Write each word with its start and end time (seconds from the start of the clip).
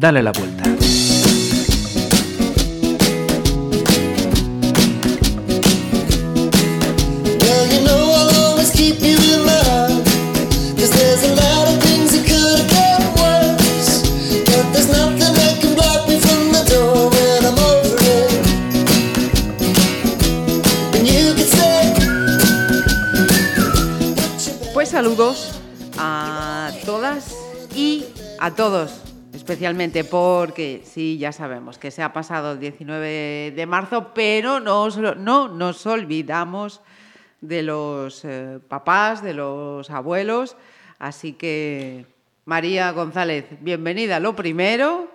Dale 0.00 0.22
la 0.22 0.30
vuelta. 0.32 1.19
Especialmente 29.70 30.02
porque 30.02 30.82
sí, 30.84 31.16
ya 31.16 31.30
sabemos 31.30 31.78
que 31.78 31.92
se 31.92 32.02
ha 32.02 32.12
pasado 32.12 32.52
el 32.52 32.58
19 32.58 33.52
de 33.54 33.66
marzo, 33.66 34.12
pero 34.12 34.58
no, 34.58 34.88
no 35.14 35.48
nos 35.48 35.86
olvidamos 35.86 36.80
de 37.40 37.62
los 37.62 38.24
eh, 38.24 38.58
papás, 38.66 39.22
de 39.22 39.32
los 39.32 39.88
abuelos, 39.90 40.56
así 40.98 41.34
que 41.34 42.04
María 42.46 42.90
González, 42.90 43.44
bienvenida 43.60 44.18
lo 44.18 44.34
primero 44.34 45.08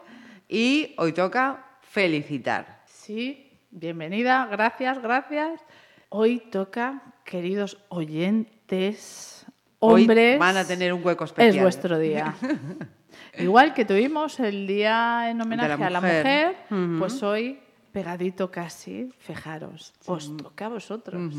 y 0.48 0.96
hoy 1.00 1.12
toca 1.12 1.66
felicitar. 1.82 2.84
Sí, 2.86 3.52
bienvenida, 3.72 4.48
gracias, 4.50 5.02
gracias. 5.02 5.60
Hoy 6.08 6.40
toca, 6.40 7.02
queridos 7.26 7.78
oyentes, 7.90 9.46
hombres. 9.80 10.36
Hoy 10.36 10.40
van 10.40 10.56
a 10.56 10.66
tener 10.66 10.94
un 10.94 11.06
hueco 11.06 11.26
especial. 11.26 11.56
Es 11.58 11.62
vuestro 11.62 12.00
día. 12.00 12.34
Igual 13.38 13.74
que 13.74 13.86
tuvimos 13.86 14.40
el 14.40 14.68
día 14.68 15.30
en 15.30 15.42
homenaje 15.42 15.78
la 15.78 15.88
a 15.88 15.90
la 15.90 16.02
mujer. 16.02 16.56
pues 17.00 17.22
hoy, 17.24 17.60
pegadito 17.92 18.52
casi, 18.52 19.10
fijaros, 19.20 19.94
os 20.06 20.36
toca 20.38 20.68
a 20.68 20.70
vosotros. 20.70 21.34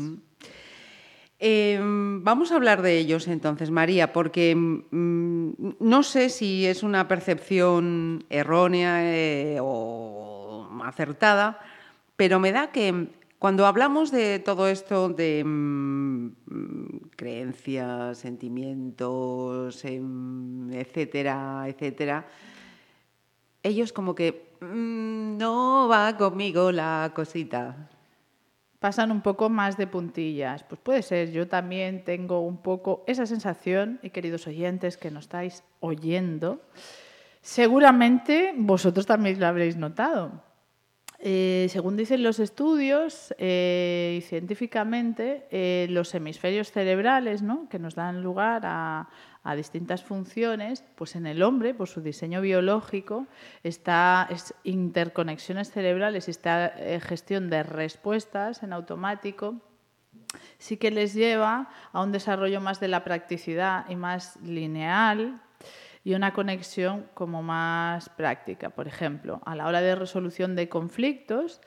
Eh, 1.39 1.79
vamos 1.79 2.51
a 2.51 2.55
hablar 2.55 2.81
de 2.81 2.97
ellos 2.97 3.27
entonces, 3.27 3.69
María, 3.69 4.11
porque 4.11 4.55
mm, 4.55 5.49
no 5.79 6.01
sé 6.01 6.29
si 6.29 6.65
es 6.65 6.81
una 6.81 7.07
percepción 7.07 8.25
errónea 8.29 9.13
eh, 9.13 9.59
o 9.61 10.67
acertada, 10.83 11.59
pero 12.15 12.39
me 12.39 12.51
da 12.51 12.71
que 12.71 13.09
cuando 13.37 13.67
hablamos 13.67 14.09
de 14.09 14.39
todo 14.39 14.67
esto 14.67 15.09
de 15.09 15.43
mm, 15.45 16.29
creencias, 17.17 18.19
sentimientos, 18.19 19.83
em, 19.83 20.71
etcétera, 20.71 21.65
etcétera, 21.67 22.25
ellos 23.63 23.91
como 23.91 24.15
que 24.15 24.55
mm, 24.61 25.37
no 25.37 25.89
va 25.89 26.15
conmigo 26.15 26.71
la 26.71 27.11
cosita. 27.13 27.89
Pasan 28.79 29.11
un 29.11 29.21
poco 29.21 29.49
más 29.49 29.75
de 29.75 29.87
puntillas. 29.87 30.63
Pues 30.63 30.79
puede 30.79 31.01
ser, 31.01 31.31
yo 31.31 31.47
también 31.47 32.03
tengo 32.05 32.41
un 32.41 32.57
poco 32.57 33.03
esa 33.07 33.25
sensación, 33.25 33.99
y 34.03 34.11
queridos 34.11 34.45
oyentes 34.47 34.95
que 34.97 35.11
nos 35.11 35.25
estáis 35.25 35.63
oyendo, 35.79 36.61
seguramente 37.41 38.53
vosotros 38.55 39.05
también 39.05 39.39
lo 39.39 39.47
habréis 39.47 39.75
notado. 39.75 40.46
Eh, 41.19 41.67
según 41.71 41.97
dicen 41.97 42.21
los 42.21 42.39
estudios 42.39 43.33
eh, 43.39 44.17
y 44.19 44.21
científicamente, 44.21 45.47
eh, 45.49 45.87
los 45.89 46.13
hemisferios 46.13 46.71
cerebrales, 46.71 47.41
¿no? 47.41 47.67
que 47.69 47.79
nos 47.79 47.95
dan 47.95 48.21
lugar 48.21 48.63
a, 48.65 49.09
distintas 49.55 50.03
funciones, 50.03 50.83
pues 50.95 51.15
en 51.15 51.25
el 51.25 51.41
hombre, 51.41 51.73
por 51.73 51.87
su 51.87 52.01
diseño 52.01 52.41
biológico, 52.41 53.27
está 53.63 54.27
es 54.29 54.53
interconexiones 54.65 55.71
cerebrales 55.71 56.27
y 56.27 56.31
esta 56.31 56.73
gestión 56.99 57.49
de 57.49 57.63
respuestas 57.63 58.61
en 58.61 58.73
automático 58.73 59.61
sí 60.57 60.75
que 60.75 60.91
les 60.91 61.13
lleva 61.13 61.69
a 61.93 62.01
un 62.01 62.11
desarrollo 62.11 62.59
más 62.59 62.81
de 62.81 62.89
la 62.89 63.05
practicidad 63.05 63.89
y 63.89 63.95
más 63.95 64.35
lineal 64.41 65.39
y 66.07 66.13
una 66.13 66.31
conexión 66.31 67.09
como 67.13 67.43
más 67.43 68.07
práctica. 68.07 68.69
Por 68.69 68.87
ejemplo, 68.87 69.41
a 69.45 69.57
la 69.57 69.67
hora 69.67 69.81
de 69.81 69.93
resolución 69.93 70.55
de 70.55 70.69
conflictos, 70.69 71.59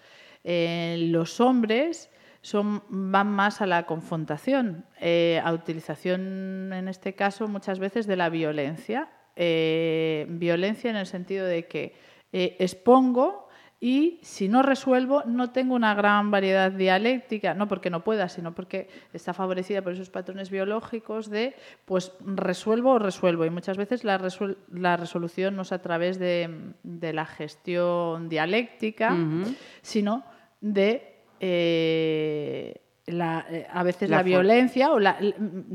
eh, 0.44 0.96
los 1.10 1.42
hombres 1.42 2.10
son, 2.40 2.82
van 2.88 3.30
más 3.30 3.60
a 3.60 3.66
la 3.66 3.84
confrontación, 3.84 4.86
eh, 4.98 5.42
a 5.44 5.52
utilización, 5.52 6.72
en 6.72 6.88
este 6.88 7.14
caso, 7.14 7.48
muchas 7.48 7.78
veces 7.78 8.06
de 8.06 8.16
la 8.16 8.30
violencia. 8.30 9.10
Eh, 9.36 10.24
violencia 10.30 10.88
en 10.88 10.96
el 10.96 11.06
sentido 11.06 11.44
de 11.44 11.66
que 11.66 11.94
expongo 12.32 13.39
y 13.82 14.18
si 14.20 14.46
no 14.48 14.62
resuelvo 14.62 15.22
no 15.24 15.50
tengo 15.50 15.74
una 15.74 15.94
gran 15.94 16.30
variedad 16.30 16.70
dialéctica, 16.70 17.54
no 17.54 17.66
porque 17.66 17.88
no 17.88 18.04
pueda, 18.04 18.28
sino 18.28 18.54
porque 18.54 18.90
está 19.14 19.32
favorecida 19.32 19.80
por 19.80 19.94
esos 19.94 20.10
patrones 20.10 20.50
biológicos 20.50 21.30
de 21.30 21.54
pues 21.86 22.12
resuelvo 22.20 22.92
o 22.92 22.98
resuelvo 22.98 23.46
y 23.46 23.50
muchas 23.50 23.78
veces 23.78 24.04
la, 24.04 24.18
resol 24.18 24.58
la 24.70 24.98
resolución 24.98 25.56
no 25.56 25.62
es 25.62 25.72
a 25.72 25.80
través 25.80 26.18
de, 26.18 26.72
de 26.82 27.12
la 27.14 27.24
gestión 27.24 28.28
dialéctica, 28.28 29.14
uh 29.14 29.16
-huh. 29.16 29.56
sino 29.80 30.24
de 30.60 31.22
eh, 31.40 32.82
la, 33.06 33.46
eh, 33.48 33.66
a 33.72 33.82
veces 33.82 34.10
la, 34.10 34.18
la 34.18 34.22
violencia 34.22 34.90
o 34.92 34.98
la, 34.98 35.16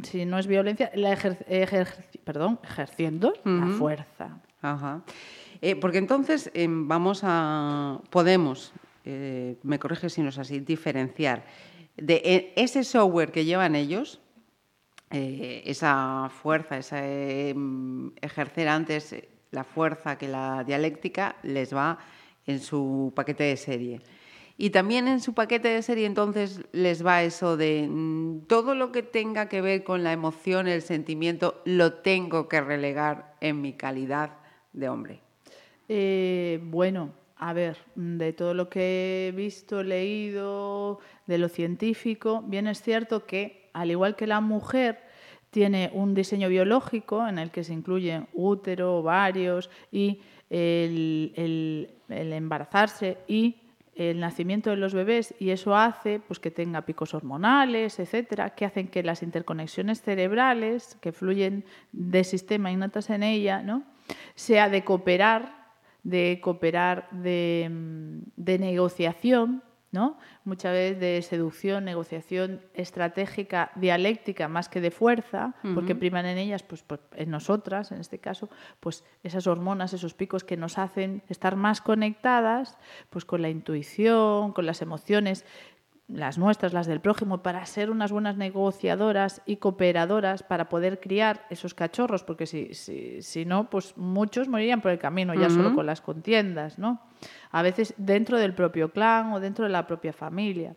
si 0.03 0.25
no 0.25 0.37
es 0.37 0.45
violencia, 0.45 0.91
la 0.93 1.11
ejer 1.11 1.43
ejer 1.49 1.87
perdón, 2.23 2.59
ejerciendo 2.63 3.29
uh 3.29 3.49
-huh. 3.49 3.59
la 3.61 3.77
fuerza. 3.77 4.37
Ajá. 4.61 5.01
Eh, 5.67 5.75
porque 5.75 5.97
entonces 5.97 6.51
eh, 6.53 6.67
vamos 6.69 7.21
a, 7.23 7.99
podemos, 8.11 8.71
eh, 9.03 9.57
me 9.63 9.79
corrige 9.79 10.11
si 10.11 10.21
no 10.21 10.29
es 10.29 10.37
así, 10.37 10.59
diferenciar 10.59 11.43
de 11.97 12.21
e, 12.23 12.53
ese 12.55 12.83
software 12.83 13.31
que 13.31 13.45
llevan 13.45 13.73
ellos, 13.73 14.21
eh, 15.09 15.63
esa 15.65 16.29
fuerza, 16.29 16.77
ese 16.77 17.49
em, 17.49 18.11
ejercer 18.21 18.67
antes 18.67 19.15
la 19.49 19.63
fuerza 19.63 20.19
que 20.19 20.27
la 20.27 20.63
dialéctica 20.63 21.35
les 21.41 21.73
va 21.73 21.97
en 22.45 22.59
su 22.59 23.11
paquete 23.15 23.45
de 23.45 23.57
serie. 23.57 24.01
Y 24.59 24.69
también 24.69 25.07
en 25.07 25.19
su 25.19 25.33
paquete 25.33 25.69
de 25.69 25.81
serie 25.81 26.05
entonces 26.05 26.61
les 26.73 27.03
va 27.03 27.23
eso 27.23 27.57
de 27.57 27.87
mm, 27.89 28.45
todo 28.45 28.75
lo 28.75 28.91
que 28.91 29.01
tenga 29.01 29.49
que 29.49 29.61
ver 29.61 29.83
con 29.83 30.03
la 30.03 30.13
emoción, 30.13 30.67
el 30.67 30.83
sentimiento, 30.83 31.63
lo 31.65 31.93
tengo 31.93 32.47
que 32.47 32.61
relegar 32.61 33.33
en 33.41 33.61
mi 33.61 33.73
calidad 33.73 34.37
de 34.71 34.89
hombre. 34.89 35.24
Eh, 35.87 36.59
bueno, 36.63 37.11
a 37.37 37.53
ver, 37.53 37.77
de 37.95 38.33
todo 38.33 38.53
lo 38.53 38.69
que 38.69 39.27
he 39.27 39.31
visto, 39.31 39.83
leído, 39.83 40.99
de 41.27 41.37
lo 41.37 41.49
científico, 41.49 42.43
bien 42.45 42.67
es 42.67 42.81
cierto 42.81 43.25
que, 43.25 43.69
al 43.73 43.91
igual 43.91 44.15
que 44.15 44.27
la 44.27 44.41
mujer, 44.41 45.03
tiene 45.51 45.89
un 45.93 46.13
diseño 46.13 46.49
biológico 46.49 47.25
en 47.27 47.39
el 47.39 47.49
que 47.49 47.63
se 47.63 47.73
incluyen 47.73 48.27
útero, 48.33 48.97
ovarios 48.97 49.69
y 49.89 50.21
el, 50.49 51.89
embarazarse 52.09 53.19
y 53.27 53.55
el 53.95 54.19
nacimiento 54.19 54.69
de 54.69 54.75
los 54.75 54.93
bebés 54.93 55.33
y 55.39 55.51
eso 55.51 55.73
hace 55.73 56.19
pues, 56.19 56.39
que 56.39 56.51
tenga 56.51 56.81
picos 56.81 57.13
hormonales, 57.13 57.99
etcétera, 57.99 58.49
que 58.49 58.65
hacen 58.65 58.89
que 58.89 59.01
las 59.01 59.23
interconexiones 59.23 60.01
cerebrales 60.01 60.97
que 60.99 61.13
fluyen 61.13 61.63
de 61.93 62.25
sistema 62.25 62.71
innatas 62.71 63.09
en 63.09 63.23
ella, 63.23 63.61
¿no? 63.61 63.83
sea 64.35 64.69
de 64.69 64.83
cooperar 64.83 65.64
de 66.05 66.39
cooperar, 66.41 67.09
de, 67.11 67.69
de 68.35 68.59
negociación, 68.59 69.63
¿no? 69.91 70.17
muchas 70.43 70.73
veces 70.73 70.99
de 70.99 71.21
seducción, 71.21 71.85
negociación 71.85 72.61
estratégica, 72.75 73.71
dialéctica, 73.75 74.47
más 74.47 74.69
que 74.69 74.81
de 74.81 74.91
fuerza, 74.91 75.55
uh 75.63 75.67
-huh. 75.67 75.73
porque 75.73 75.95
priman 75.95 76.25
en 76.25 76.37
ellas, 76.37 76.61
pues, 76.63 76.83
pues, 76.83 76.99
en 77.15 77.31
nosotras, 77.31 77.91
en 77.91 77.99
este 77.99 78.19
caso, 78.19 78.49
pues 78.79 79.03
esas 79.23 79.47
hormonas, 79.47 79.93
esos 79.93 80.13
picos 80.13 80.43
que 80.43 80.57
nos 80.57 80.77
hacen 80.77 81.23
estar 81.27 81.55
más 81.55 81.81
conectadas 81.81 82.77
pues, 83.09 83.25
con 83.25 83.41
la 83.41 83.49
intuición, 83.49 84.53
con 84.53 84.65
las 84.65 84.81
emociones, 84.81 85.45
las 86.07 86.37
nuestras, 86.37 86.71
las 86.73 86.85
del 86.85 86.99
prójimo, 86.99 87.41
para 87.41 87.65
ser 87.65 87.89
unas 87.89 88.11
buenas 88.11 88.37
negociadoras 88.37 89.41
y 89.45 89.57
cooperadoras 89.57 90.43
para 90.43 90.69
poder 90.69 90.99
criar 90.99 91.45
esos 91.49 91.73
cachorros, 91.73 92.23
porque 92.23 92.45
si, 92.45 92.73
si, 92.73 93.21
si 93.23 93.45
no, 93.45 93.69
pues 93.69 93.97
muchos 93.97 94.47
morirían 94.47 94.81
por 94.81 94.91
el 94.91 94.99
camino 94.99 95.33
ya 95.33 95.47
uh 95.47 95.49
-huh. 95.49 95.55
solo 95.55 95.75
con 95.75 95.85
las 95.85 96.01
contiendas, 96.01 96.77
¿no? 96.77 97.01
A 97.51 97.63
veces 97.63 97.95
dentro 97.97 98.37
del 98.37 98.53
propio 98.53 98.91
clan 98.91 99.33
o 99.33 99.39
dentro 99.39 99.65
de 99.65 99.71
la 99.71 99.87
propia 99.87 100.13
familia. 100.13 100.75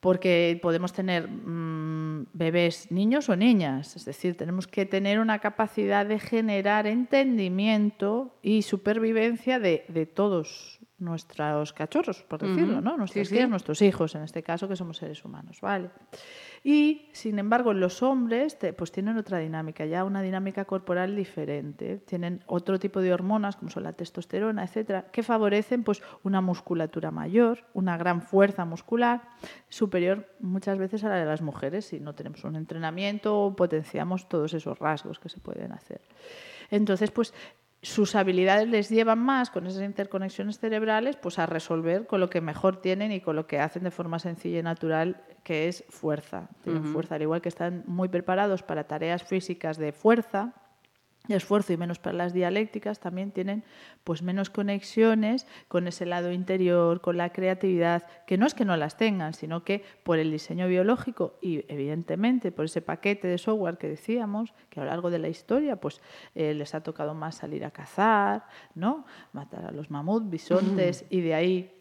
Porque 0.00 0.58
podemos 0.62 0.92
tener 0.92 1.28
mmm, 1.28 2.26
bebés 2.32 2.90
niños 2.92 3.28
o 3.28 3.34
niñas, 3.34 3.96
es 3.96 4.04
decir, 4.04 4.36
tenemos 4.36 4.68
que 4.68 4.86
tener 4.86 5.18
una 5.18 5.40
capacidad 5.40 6.06
de 6.06 6.20
generar 6.20 6.86
entendimiento 6.86 8.36
y 8.40 8.62
supervivencia 8.62 9.58
de, 9.58 9.84
de 9.88 10.06
todos 10.06 10.77
nuestros 10.98 11.72
cachorros, 11.72 12.22
por 12.24 12.40
decirlo, 12.40 12.80
¿no? 12.80 12.96
Nuestros 12.96 13.30
nuestros 13.48 13.82
hijos, 13.82 14.14
en 14.14 14.22
este 14.22 14.42
caso, 14.42 14.68
que 14.68 14.76
somos 14.76 14.96
seres 14.96 15.24
humanos, 15.24 15.60
¿vale? 15.60 15.90
Y, 16.64 17.08
sin 17.12 17.38
embargo, 17.38 17.72
los 17.72 18.02
hombres 18.02 18.58
pues 18.76 18.90
tienen 18.90 19.16
otra 19.16 19.38
dinámica, 19.38 19.86
ya 19.86 20.04
una 20.04 20.22
dinámica 20.22 20.64
corporal 20.64 21.14
diferente. 21.14 21.98
Tienen 21.98 22.42
otro 22.46 22.78
tipo 22.78 23.00
de 23.00 23.12
hormonas, 23.12 23.56
como 23.56 23.70
son 23.70 23.84
la 23.84 23.92
testosterona, 23.92 24.64
etcétera, 24.64 25.06
que 25.12 25.22
favorecen 25.22 25.84
pues, 25.84 26.02
una 26.24 26.40
musculatura 26.40 27.10
mayor, 27.10 27.64
una 27.74 27.96
gran 27.96 28.20
fuerza 28.20 28.64
muscular, 28.64 29.22
superior 29.68 30.26
muchas 30.40 30.78
veces 30.78 31.04
a 31.04 31.08
la 31.08 31.16
de 31.16 31.26
las 31.26 31.42
mujeres 31.42 31.86
si 31.86 32.00
no 32.00 32.14
tenemos 32.14 32.42
un 32.44 32.56
entrenamiento 32.56 33.40
o 33.40 33.54
potenciamos 33.54 34.28
todos 34.28 34.52
esos 34.54 34.78
rasgos 34.78 35.18
que 35.20 35.28
se 35.28 35.40
pueden 35.40 35.72
hacer. 35.72 36.00
Entonces, 36.70 37.10
pues 37.10 37.32
sus 37.82 38.16
habilidades 38.16 38.68
les 38.68 38.88
llevan 38.88 39.20
más 39.20 39.50
con 39.50 39.66
esas 39.66 39.82
interconexiones 39.82 40.58
cerebrales 40.58 41.16
pues 41.16 41.38
a 41.38 41.46
resolver 41.46 42.06
con 42.06 42.20
lo 42.20 42.28
que 42.28 42.40
mejor 42.40 42.80
tienen 42.80 43.12
y 43.12 43.20
con 43.20 43.36
lo 43.36 43.46
que 43.46 43.60
hacen 43.60 43.84
de 43.84 43.90
forma 43.90 44.18
sencilla 44.18 44.58
y 44.58 44.62
natural 44.62 45.22
que 45.44 45.68
es 45.68 45.84
fuerza. 45.88 46.48
Tienen 46.64 46.84
fuerza, 46.84 47.14
al 47.14 47.22
igual 47.22 47.40
que 47.40 47.48
están 47.48 47.84
muy 47.86 48.08
preparados 48.08 48.62
para 48.62 48.84
tareas 48.84 49.22
físicas 49.22 49.78
de 49.78 49.92
fuerza, 49.92 50.54
esfuerzo 51.28 51.72
y 51.72 51.76
menos 51.76 51.98
para 51.98 52.16
las 52.16 52.32
dialécticas, 52.32 53.00
también 53.00 53.32
tienen 53.32 53.64
pues 54.04 54.22
menos 54.22 54.50
conexiones 54.50 55.46
con 55.68 55.86
ese 55.86 56.06
lado 56.06 56.32
interior, 56.32 57.00
con 57.00 57.16
la 57.16 57.30
creatividad, 57.30 58.04
que 58.26 58.38
no 58.38 58.46
es 58.46 58.54
que 58.54 58.64
no 58.64 58.76
las 58.76 58.96
tengan, 58.96 59.34
sino 59.34 59.64
que 59.64 59.84
por 60.02 60.18
el 60.18 60.30
diseño 60.30 60.66
biológico 60.68 61.38
y 61.42 61.64
evidentemente 61.72 62.52
por 62.52 62.64
ese 62.64 62.80
paquete 62.80 63.28
de 63.28 63.38
software 63.38 63.76
que 63.76 63.88
decíamos, 63.88 64.54
que 64.70 64.80
a 64.80 64.84
lo 64.84 64.90
largo 64.90 65.10
de 65.10 65.18
la 65.18 65.28
historia 65.28 65.76
pues 65.76 66.00
eh, 66.34 66.54
les 66.54 66.74
ha 66.74 66.82
tocado 66.82 67.14
más 67.14 67.36
salir 67.36 67.64
a 67.64 67.70
cazar, 67.70 68.46
¿no? 68.74 69.04
matar 69.32 69.66
a 69.66 69.70
los 69.70 69.90
mamuts, 69.90 70.30
bisontes 70.30 71.04
y 71.10 71.20
de 71.20 71.34
ahí 71.34 71.77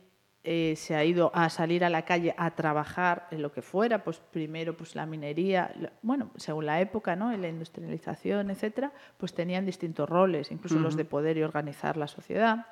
eh, 0.49 0.77
se 0.77 0.95
ha 0.95 1.03
ido 1.03 1.29
a 1.33 1.49
salir 1.49 1.83
a 1.83 1.89
la 1.89 2.03
calle 2.03 2.33
a 2.37 2.51
trabajar 2.51 3.27
en 3.31 3.41
lo 3.41 3.51
que 3.51 3.61
fuera, 3.61 4.05
pues 4.05 4.21
primero 4.31 4.77
pues 4.77 4.95
la 4.95 5.05
minería, 5.05 5.75
bueno, 6.01 6.31
según 6.37 6.65
la 6.65 6.79
época, 6.79 7.17
¿no? 7.17 7.33
En 7.33 7.41
la 7.41 7.49
industrialización, 7.49 8.49
etcétera, 8.49 8.93
pues 9.17 9.33
tenían 9.33 9.65
distintos 9.65 10.07
roles, 10.07 10.49
incluso 10.49 10.79
los 10.79 10.95
de 10.95 11.03
poder 11.03 11.37
y 11.37 11.43
organizar 11.43 11.97
la 11.97 12.07
sociedad 12.07 12.67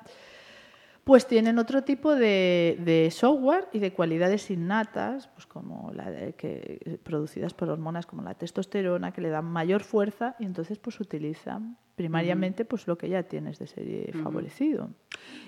pues 1.06 1.28
tienen 1.28 1.60
otro 1.60 1.84
tipo 1.84 2.16
de, 2.16 3.08
software 3.12 3.68
y 3.72 3.78
de 3.78 3.92
cualidades 3.92 4.50
innatas, 4.50 5.28
pues 5.28 5.46
como 5.46 5.92
la 5.94 6.32
que 6.32 6.98
producidas 7.04 7.54
por 7.54 7.70
hormonas 7.70 8.06
como 8.06 8.22
la 8.22 8.34
testosterona, 8.34 9.12
que 9.12 9.20
le 9.20 9.28
dan 9.28 9.44
mayor 9.44 9.84
fuerza 9.84 10.34
y 10.40 10.46
entonces 10.46 10.80
pues 10.80 10.98
utilizan 10.98 11.78
primariamente 11.94 12.64
pues 12.64 12.88
lo 12.88 12.98
que 12.98 13.08
ya 13.08 13.22
tienes 13.22 13.60
de 13.60 13.68
serie 13.68 14.12
favorecido. 14.20 14.90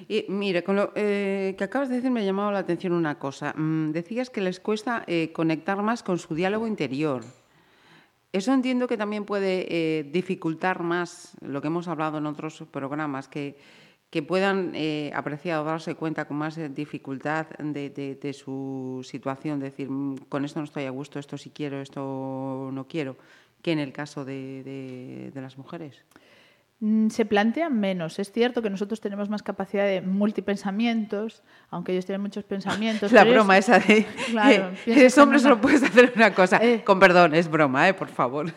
Y 0.06 0.26
mire, 0.28 0.62
con 0.62 0.76
lo 0.76 0.92
eh, 0.94 1.56
que 1.58 1.64
acabas 1.64 1.88
de 1.88 1.96
decir 1.96 2.12
me 2.12 2.20
ha 2.20 2.24
llamado 2.24 2.52
la 2.52 2.60
atención 2.60 2.92
una 2.92 3.18
cosa. 3.18 3.52
Mm, 3.56 3.90
decías 3.90 4.30
que 4.30 4.40
les 4.40 4.60
cuesta 4.60 5.02
eh, 5.08 5.32
conectar 5.32 5.82
más 5.82 6.04
con 6.04 6.20
su 6.20 6.36
diálogo 6.36 6.68
interior. 6.68 7.24
Eso 8.32 8.54
entiendo 8.54 8.86
que 8.86 8.96
también 8.96 9.24
puede 9.24 9.66
eh, 9.68 10.04
dificultar 10.04 10.84
más 10.84 11.36
lo 11.40 11.60
que 11.60 11.66
hemos 11.66 11.88
hablado 11.88 12.18
en 12.18 12.26
otros 12.26 12.62
programas, 12.70 13.26
que 13.26 13.56
que 14.10 14.22
puedan 14.22 14.72
eh, 14.74 15.10
apreciar 15.14 15.60
o 15.60 15.64
darse 15.64 15.94
cuenta 15.94 16.24
con 16.26 16.38
más 16.38 16.56
dificultad 16.74 17.46
de, 17.58 18.32
su 18.32 19.00
situación, 19.04 19.60
decir, 19.60 19.90
mm, 19.90 20.28
con 20.28 20.44
esto 20.44 20.60
no 20.60 20.64
estoy 20.64 20.84
a 20.84 20.90
gusto, 20.90 21.18
esto 21.18 21.36
sí 21.36 21.50
quiero, 21.50 21.80
esto 21.80 22.70
no 22.72 22.86
quiero, 22.88 23.16
que 23.62 23.72
en 23.72 23.78
el 23.78 23.92
caso 23.92 24.24
de 24.24 25.30
las 25.34 25.58
mujeres. 25.58 26.04
Mm, 26.80 27.08
se 27.08 27.24
plantean 27.24 27.80
menos. 27.80 28.20
Es 28.20 28.30
cierto 28.30 28.62
que 28.62 28.70
nosotros 28.70 29.00
tenemos 29.00 29.28
más 29.28 29.42
capacidad 29.42 29.84
de 29.84 30.00
multipensamientos, 30.00 31.42
aunque 31.70 31.90
ellos 31.90 32.06
tienen 32.06 32.20
muchos 32.20 32.44
pensamientos. 32.44 33.10
La 33.12 33.24
broma 33.24 33.58
esa 33.58 33.80
de 33.80 34.06
claro, 34.30 34.70
eres 34.86 35.18
hombre 35.18 35.40
solo 35.40 35.60
puedes 35.60 35.82
hacer 35.82 36.12
una 36.14 36.34
cosa. 36.34 36.60
Eh. 36.68 36.82
Con 36.84 36.98
perdón, 36.98 37.34
es 37.34 37.48
broma, 37.48 37.88
¿eh? 37.88 37.94
por 37.94 38.08
favor. 38.08 38.52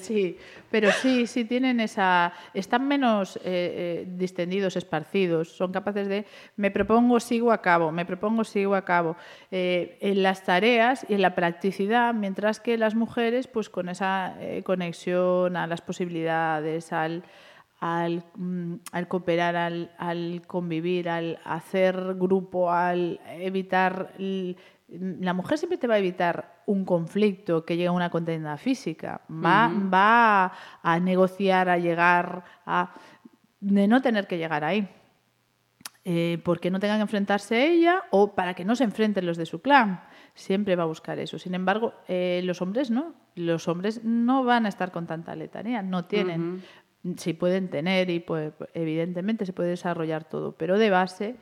sí, 0.00 0.38
pero 0.70 0.90
sí, 0.92 1.26
sí 1.26 1.44
tienen 1.44 1.80
esa... 1.80 2.32
Están 2.54 2.86
menos 2.86 3.36
eh, 3.36 3.40
eh, 3.44 4.08
distendidos, 4.08 4.76
esparcidos. 4.76 5.48
Son 5.48 5.72
capaces 5.72 6.08
de... 6.08 6.24
Me 6.56 6.70
propongo, 6.70 7.18
sigo 7.20 7.50
a 7.52 7.60
cabo. 7.60 7.90
Me 7.90 8.06
propongo, 8.06 8.44
sigo 8.44 8.76
a 8.76 8.84
cabo. 8.84 9.16
en 9.50 10.22
las 10.22 10.44
tareas 10.44 11.04
y 11.08 11.14
en 11.14 11.22
la 11.22 11.34
practicidad, 11.34 12.14
mientras 12.14 12.60
que 12.60 12.78
las 12.78 12.94
mujeres, 12.94 13.46
pues 13.48 13.68
con 13.68 13.88
esa 13.88 14.34
conexión 14.64 15.56
a 15.56 15.66
las 15.66 15.82
posibilidades, 15.82 16.92
al 16.92 17.11
Mm, 17.82 18.74
al, 18.92 19.08
cooperar, 19.08 19.56
al, 19.56 20.42
convivir, 20.46 21.08
al 21.08 21.38
hacer 21.44 22.14
grupo, 22.14 22.70
al 22.70 23.20
evitar... 23.26 24.14
La 24.88 25.32
mujer 25.32 25.56
siempre 25.56 25.78
te 25.78 25.86
va 25.86 25.94
a 25.94 25.98
evitar 25.98 26.62
un 26.66 26.84
conflicto 26.84 27.64
que 27.64 27.76
llegue 27.76 27.88
a 27.88 27.92
una 27.92 28.10
contienda 28.10 28.56
física. 28.56 29.22
Va, 29.28 29.72
va 29.92 30.52
a 30.82 31.00
negociar, 31.00 31.68
a 31.68 31.78
llegar 31.78 32.44
a... 32.66 32.94
de 33.60 33.88
no 33.88 34.00
tener 34.02 34.26
que 34.26 34.38
llegar 34.38 34.64
ahí. 34.64 34.88
Eh, 36.04 36.40
porque 36.44 36.70
no 36.70 36.80
tengan 36.80 36.98
que 36.98 37.02
enfrentarse 37.02 37.64
ella 37.64 38.02
o 38.10 38.34
para 38.34 38.54
que 38.54 38.64
no 38.64 38.74
se 38.74 38.82
enfrenten 38.82 39.24
los 39.24 39.36
de 39.36 39.46
su 39.46 39.62
clan. 39.62 40.02
Siempre 40.34 40.74
va 40.74 40.82
a 40.82 40.86
buscar 40.86 41.18
eso. 41.20 41.38
Sin 41.38 41.54
embargo, 41.54 41.94
eh, 42.08 42.42
los 42.44 42.60
hombres 42.60 42.90
no. 42.90 43.14
Los 43.34 43.68
hombres 43.68 44.04
no 44.04 44.44
van 44.44 44.66
a 44.66 44.68
estar 44.68 44.90
con 44.90 45.06
tanta 45.06 45.34
letanía, 45.36 45.80
no 45.82 46.04
tienen 46.04 46.62
sí 47.16 47.32
pueden 47.32 47.68
tener 47.68 48.10
y 48.10 48.20
pues, 48.20 48.52
evidentemente 48.74 49.46
se 49.46 49.52
puede 49.52 49.70
desarrollar 49.70 50.24
todo, 50.24 50.52
pero 50.52 50.78
de 50.78 50.90
base 50.90 51.36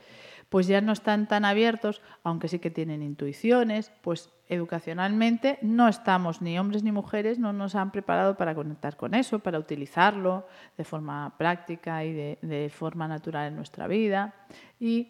pues 0.51 0.67
ya 0.67 0.81
no 0.81 0.91
están 0.91 1.29
tan 1.29 1.45
abiertos, 1.45 2.01
aunque 2.25 2.49
sí 2.49 2.59
que 2.59 2.69
tienen 2.69 3.01
intuiciones, 3.01 3.89
pues 4.01 4.29
educacionalmente 4.49 5.57
no 5.61 5.87
estamos, 5.87 6.41
ni 6.41 6.59
hombres 6.59 6.83
ni 6.83 6.91
mujeres, 6.91 7.39
no 7.39 7.53
nos 7.53 7.73
han 7.73 7.91
preparado 7.91 8.35
para 8.35 8.53
conectar 8.53 8.97
con 8.97 9.13
eso, 9.13 9.39
para 9.39 9.57
utilizarlo 9.57 10.45
de 10.77 10.83
forma 10.83 11.37
práctica 11.37 12.03
y 12.03 12.11
de, 12.11 12.69
forma 12.69 13.07
natural 13.07 13.47
en 13.47 13.55
nuestra 13.55 13.87
vida. 13.87 14.35
Y 14.77 15.07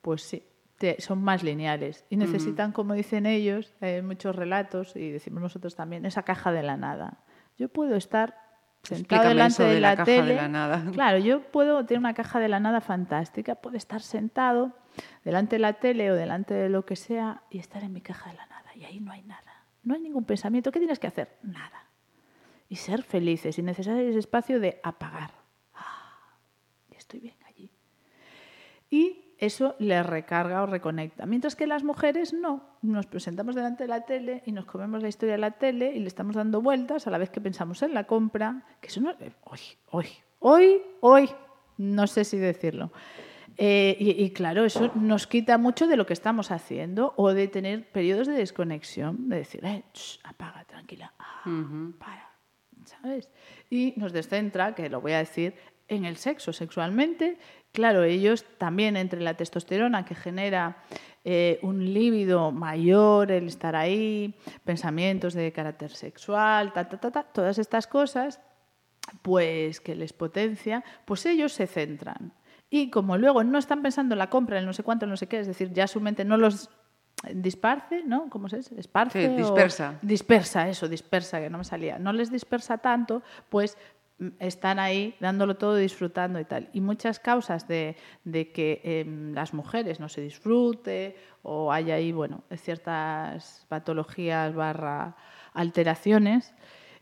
pues 0.00 0.22
sí, 0.22 0.44
son 1.00 1.24
más 1.24 1.42
lineales 1.42 2.04
y 2.08 2.16
necesitan, 2.16 2.70
como 2.70 2.94
dicen 2.94 3.26
ellos, 3.26 3.74
eh, 3.80 4.00
muchos 4.00 4.36
relatos, 4.36 4.94
y 4.94 5.10
decimos 5.10 5.42
nosotros 5.42 5.74
también, 5.74 6.06
esa 6.06 6.22
caja 6.22 6.52
de 6.52 6.62
la 6.62 6.76
nada. 6.76 7.24
Yo 7.56 7.68
puedo 7.68 7.96
estar 7.96 8.47
sentado 8.82 9.28
delante 9.28 9.62
de, 9.62 9.80
la, 9.80 10.04
tele. 10.04 10.34
la 10.34 10.48
nada. 10.48 10.84
Claro, 10.92 11.18
yo 11.18 11.42
puedo 11.42 11.84
tener 11.84 11.98
una 11.98 12.14
caja 12.14 12.40
de 12.40 12.48
la 12.48 12.60
nada 12.60 12.80
fantástica, 12.80 13.56
puedo 13.56 13.76
estar 13.76 14.00
sentado 14.00 14.72
delante 15.24 15.56
de 15.56 15.60
la 15.60 15.74
tele 15.74 16.10
o 16.10 16.14
delante 16.14 16.54
de 16.54 16.68
lo 16.68 16.84
que 16.84 16.96
sea 16.96 17.42
y 17.50 17.58
estar 17.58 17.82
en 17.84 17.92
mi 17.92 18.00
caja 18.00 18.30
de 18.30 18.36
la 18.36 18.46
nada. 18.46 18.74
Y 18.74 18.84
ahí 18.84 19.00
no 19.00 19.12
hay 19.12 19.22
nada. 19.22 19.64
No 19.82 19.94
hay 19.94 20.00
ningún 20.00 20.24
pensamiento. 20.24 20.70
¿Qué 20.72 20.78
tienes 20.78 20.98
que 20.98 21.06
hacer? 21.06 21.36
Nada. 21.42 21.86
Y 22.68 22.76
ser 22.76 23.02
felices 23.02 23.58
y 23.58 23.62
necesitar 23.62 23.98
ese 23.98 24.18
espacio 24.18 24.60
de 24.60 24.80
apagar. 24.82 25.30
Ah, 25.74 26.36
estoy 26.90 27.20
bien 27.20 27.36
allí. 27.46 27.70
Y 28.90 29.17
eso 29.38 29.76
le 29.78 30.02
recarga 30.02 30.62
o 30.62 30.66
reconecta. 30.66 31.24
Mientras 31.24 31.54
que 31.54 31.66
las 31.66 31.84
mujeres 31.84 32.32
no. 32.32 32.76
Nos 32.82 33.06
presentamos 33.06 33.54
delante 33.54 33.84
de 33.84 33.88
la 33.88 34.04
tele 34.04 34.42
y 34.46 34.52
nos 34.52 34.64
comemos 34.64 35.00
la 35.00 35.08
historia 35.08 35.34
de 35.34 35.40
la 35.40 35.52
tele 35.52 35.92
y 35.94 36.00
le 36.00 36.08
estamos 36.08 36.34
dando 36.34 36.60
vueltas 36.60 37.06
a 37.06 37.10
la 37.10 37.18
vez 37.18 37.30
que 37.30 37.40
pensamos 37.40 37.82
en 37.82 37.94
la 37.94 38.04
compra. 38.04 38.64
Que 38.80 38.88
eso 38.88 39.00
no. 39.00 39.14
Hoy, 39.44 39.60
hoy, 39.90 40.08
hoy, 40.40 40.82
hoy. 41.00 41.30
No 41.76 42.08
sé 42.08 42.24
si 42.24 42.36
decirlo. 42.36 42.90
Eh, 43.60 43.96
y, 43.98 44.30
claro, 44.30 44.64
eso 44.64 44.92
nos 44.94 45.26
quita 45.26 45.58
mucho 45.58 45.88
de 45.88 45.96
lo 45.96 46.06
que 46.06 46.12
estamos 46.12 46.52
haciendo 46.52 47.12
o 47.16 47.32
de 47.34 47.48
tener 47.48 47.90
periodos 47.90 48.28
de 48.28 48.34
desconexión, 48.34 49.28
de 49.28 49.38
decir, 49.38 49.64
eh, 49.64 49.82
apaga, 50.22 50.64
tranquila, 50.64 51.12
ah, 51.18 51.42
para, 51.98 52.30
¿sabes? 52.84 53.28
Y 53.68 53.94
nos 53.96 54.12
descentra, 54.12 54.76
que 54.76 54.88
lo 54.88 55.00
voy 55.00 55.10
a 55.10 55.18
decir, 55.18 55.54
en 55.88 56.04
el 56.04 56.16
sexo, 56.16 56.52
sexualmente, 56.52 57.38
Claro, 57.72 58.02
ellos 58.02 58.44
también 58.56 58.96
entre 58.96 59.20
la 59.20 59.34
testosterona 59.34 60.04
que 60.04 60.14
genera 60.14 60.78
eh, 61.24 61.58
un 61.62 61.92
líbido 61.92 62.50
mayor, 62.50 63.30
el 63.30 63.46
estar 63.46 63.76
ahí, 63.76 64.34
pensamientos 64.64 65.34
de 65.34 65.52
carácter 65.52 65.90
sexual, 65.90 66.72
ta, 66.72 66.88
ta, 66.88 66.98
ta, 66.98 67.22
todas 67.24 67.58
estas 67.58 67.86
cosas, 67.86 68.40
pues 69.22 69.80
que 69.80 69.94
les 69.94 70.12
potencia, 70.12 70.82
pues 71.04 71.26
ellos 71.26 71.52
se 71.52 71.66
centran. 71.66 72.32
Y 72.70 72.90
como 72.90 73.16
luego 73.16 73.44
no 73.44 73.58
están 73.58 73.82
pensando 73.82 74.14
en 74.14 74.18
la 74.18 74.30
compra, 74.30 74.58
en 74.58 74.66
no 74.66 74.72
sé 74.72 74.82
cuánto, 74.82 75.06
no 75.06 75.16
sé 75.16 75.26
qué, 75.26 75.40
es 75.40 75.46
decir, 75.46 75.72
ya 75.72 75.86
su 75.86 76.00
mente 76.00 76.24
no 76.24 76.36
los 76.36 76.70
disparce, 77.32 78.02
¿no? 78.04 78.28
¿Cómo 78.30 78.48
se 78.48 78.58
dice? 78.58 78.78
Esparce. 78.78 79.28
dispersa. 79.36 79.98
dispersa, 80.02 80.68
eso, 80.68 80.88
dispersa, 80.88 81.40
que 81.40 81.50
no 81.50 81.58
me 81.58 81.64
salía. 81.64 81.98
No 81.98 82.12
les 82.12 82.30
dispersa 82.30 82.78
tanto, 82.78 83.22
pues 83.48 83.76
están 84.38 84.78
ahí 84.78 85.14
dándolo 85.20 85.56
todo, 85.56 85.76
disfrutando 85.76 86.40
y 86.40 86.44
tal. 86.44 86.68
Y 86.72 86.80
muchas 86.80 87.20
causas 87.20 87.68
de, 87.68 87.96
que 88.24 88.80
em, 88.84 89.32
las 89.32 89.54
mujeres 89.54 90.00
no 90.00 90.08
se 90.08 90.20
disfrute 90.20 91.16
o 91.42 91.72
haya 91.72 91.94
ahí, 91.94 92.12
bueno, 92.12 92.42
ciertas 92.56 93.64
patologías 93.68 94.54
barra 94.54 95.16
alteraciones, 95.54 96.54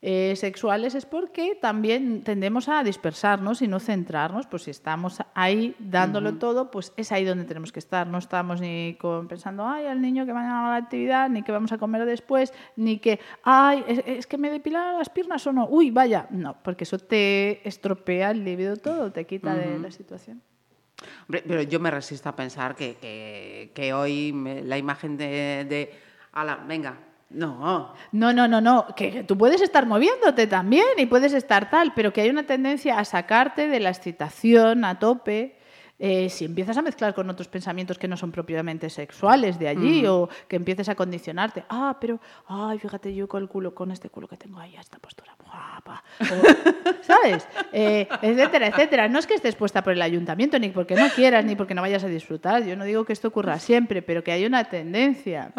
eh, 0.08 0.36
sexuales 0.36 0.94
es 0.94 1.04
porque 1.04 1.58
también 1.60 2.22
tendemos 2.22 2.68
a 2.68 2.84
dispersarnos 2.84 3.60
y 3.60 3.66
no 3.66 3.80
centrarnos. 3.80 4.46
Pues 4.46 4.62
si 4.62 4.70
estamos 4.70 5.18
ahí 5.34 5.74
dándolo 5.80 6.34
todo, 6.34 6.70
pues 6.70 6.92
es 6.96 7.10
ahí 7.10 7.24
donde 7.24 7.44
tenemos 7.44 7.72
que 7.72 7.80
estar. 7.80 8.06
No 8.06 8.18
estamos 8.18 8.60
ni 8.60 8.96
con, 9.00 9.26
pensando, 9.26 9.66
ay, 9.66 9.86
al 9.86 10.00
niño 10.00 10.24
que 10.24 10.30
va 10.30 10.42
a 10.42 10.70
la 10.70 10.76
actividad, 10.76 11.28
ni 11.28 11.42
que 11.42 11.50
vamos 11.50 11.72
a 11.72 11.78
comer 11.78 12.04
después, 12.04 12.54
ni 12.76 12.98
que, 12.98 13.18
ay, 13.42 13.84
es, 14.06 14.28
que 14.28 14.38
me 14.38 14.48
depilan 14.48 14.96
las 14.96 15.08
piernas 15.08 15.44
o 15.48 15.52
no. 15.52 15.66
Uy, 15.66 15.90
vaya. 15.90 16.28
No, 16.30 16.56
porque 16.62 16.84
eso 16.84 17.00
te 17.00 17.66
estropea 17.68 18.30
el 18.30 18.44
libido 18.44 18.76
todo, 18.76 19.10
te 19.10 19.26
quita 19.26 19.56
de 19.56 19.76
la 19.80 19.90
situación. 19.90 20.40
Hombre, 21.22 21.42
pero 21.44 21.62
yo 21.62 21.80
me 21.80 21.90
resisto 21.90 22.28
a 22.28 22.36
pensar 22.36 22.76
que, 22.76 23.72
que, 23.74 23.92
hoy 23.92 24.32
la 24.62 24.78
imagen 24.78 25.16
de, 25.16 25.66
de 25.68 25.92
ala, 26.30 26.64
venga, 26.64 26.96
no. 27.30 27.92
No, 28.12 28.32
no, 28.32 28.46
no, 28.46 28.60
no. 28.60 28.86
Que, 28.94 29.24
tú 29.24 29.36
puedes 29.36 29.60
estar 29.60 29.86
moviéndote 29.86 30.46
también 30.46 30.86
y 30.96 31.06
puedes 31.06 31.32
estar 31.32 31.70
tal, 31.70 31.92
pero 31.94 32.12
que 32.12 32.20
hay 32.20 32.30
una 32.30 32.44
tendencia 32.44 32.98
a 32.98 33.04
sacarte 33.04 33.68
de 33.68 33.80
la 33.80 33.90
excitación 33.90 34.84
a 34.84 34.98
tope 34.98 35.55
eh, 35.98 36.28
si 36.28 36.44
empiezas 36.44 36.76
a 36.76 36.82
mezclar 36.82 37.14
con 37.14 37.28
otros 37.30 37.48
pensamientos 37.48 37.98
que 37.98 38.08
no 38.08 38.16
son 38.16 38.30
propiamente 38.30 38.90
sexuales 38.90 39.58
de 39.58 39.68
allí 39.68 40.06
o 40.06 40.28
que 40.48 40.56
empieces 40.56 40.88
a 40.88 40.94
condicionarte, 40.94 41.64
ah, 41.68 41.96
pero, 42.00 42.20
ay, 42.46 42.78
fíjate 42.78 43.14
yo 43.14 43.28
con 43.28 43.42
el 43.42 43.48
culo, 43.48 43.74
con 43.74 43.90
este 43.90 44.10
culo 44.10 44.28
que 44.28 44.36
tengo 44.36 44.58
ahí, 44.58 44.76
esta 44.76 44.98
postura 44.98 45.34
guapa, 45.42 46.02
¿sabes? 47.02 47.48
Eh, 47.72 48.06
etcétera, 48.20 48.68
etcétera. 48.68 49.08
No 49.08 49.18
es 49.18 49.26
que 49.26 49.34
estés 49.34 49.54
puesta 49.54 49.82
por 49.82 49.92
el 49.92 50.02
ayuntamiento, 50.02 50.58
ni 50.58 50.68
porque 50.68 50.94
no 50.94 51.08
quieras, 51.08 51.44
ni 51.44 51.56
porque 51.56 51.74
no 51.74 51.82
vayas 51.82 52.04
a 52.04 52.08
disfrutar. 52.08 52.64
Yo 52.64 52.76
no 52.76 52.84
digo 52.84 53.04
que 53.04 53.12
esto 53.12 53.28
ocurra 53.28 53.58
siempre, 53.58 54.02
pero 54.02 54.22
que 54.22 54.32
hay 54.32 54.44
una 54.44 54.64
tendencia. 54.64 55.52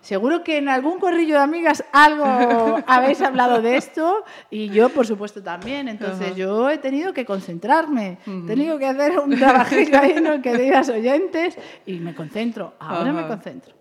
Seguro 0.00 0.42
que 0.42 0.58
en 0.58 0.68
algún 0.68 0.98
corrillo 0.98 1.36
de 1.36 1.42
amigas 1.42 1.84
algo 1.92 2.24
habéis 2.86 3.20
hablado 3.20 3.62
de 3.62 3.76
esto 3.76 4.24
y 4.50 4.68
yo, 4.70 4.88
por 4.88 5.06
supuesto, 5.06 5.42
también. 5.42 5.88
Entonces, 5.88 6.34
yo 6.34 6.70
he 6.70 6.78
tenido 6.78 7.12
que 7.12 7.24
concentrarme, 7.24 8.18
he 8.26 8.46
tenido 8.46 8.78
que 8.78 8.86
hacer 8.86 9.18
un 9.18 9.38
trabajo 9.38 9.75
ahí, 9.76 10.14
queridas 10.42 10.88
oyentes, 10.88 11.56
y 11.86 11.94
me 11.94 12.14
concentro. 12.14 12.74
Ahora 12.78 13.12
me 13.12 13.26
concentro. 13.26 13.74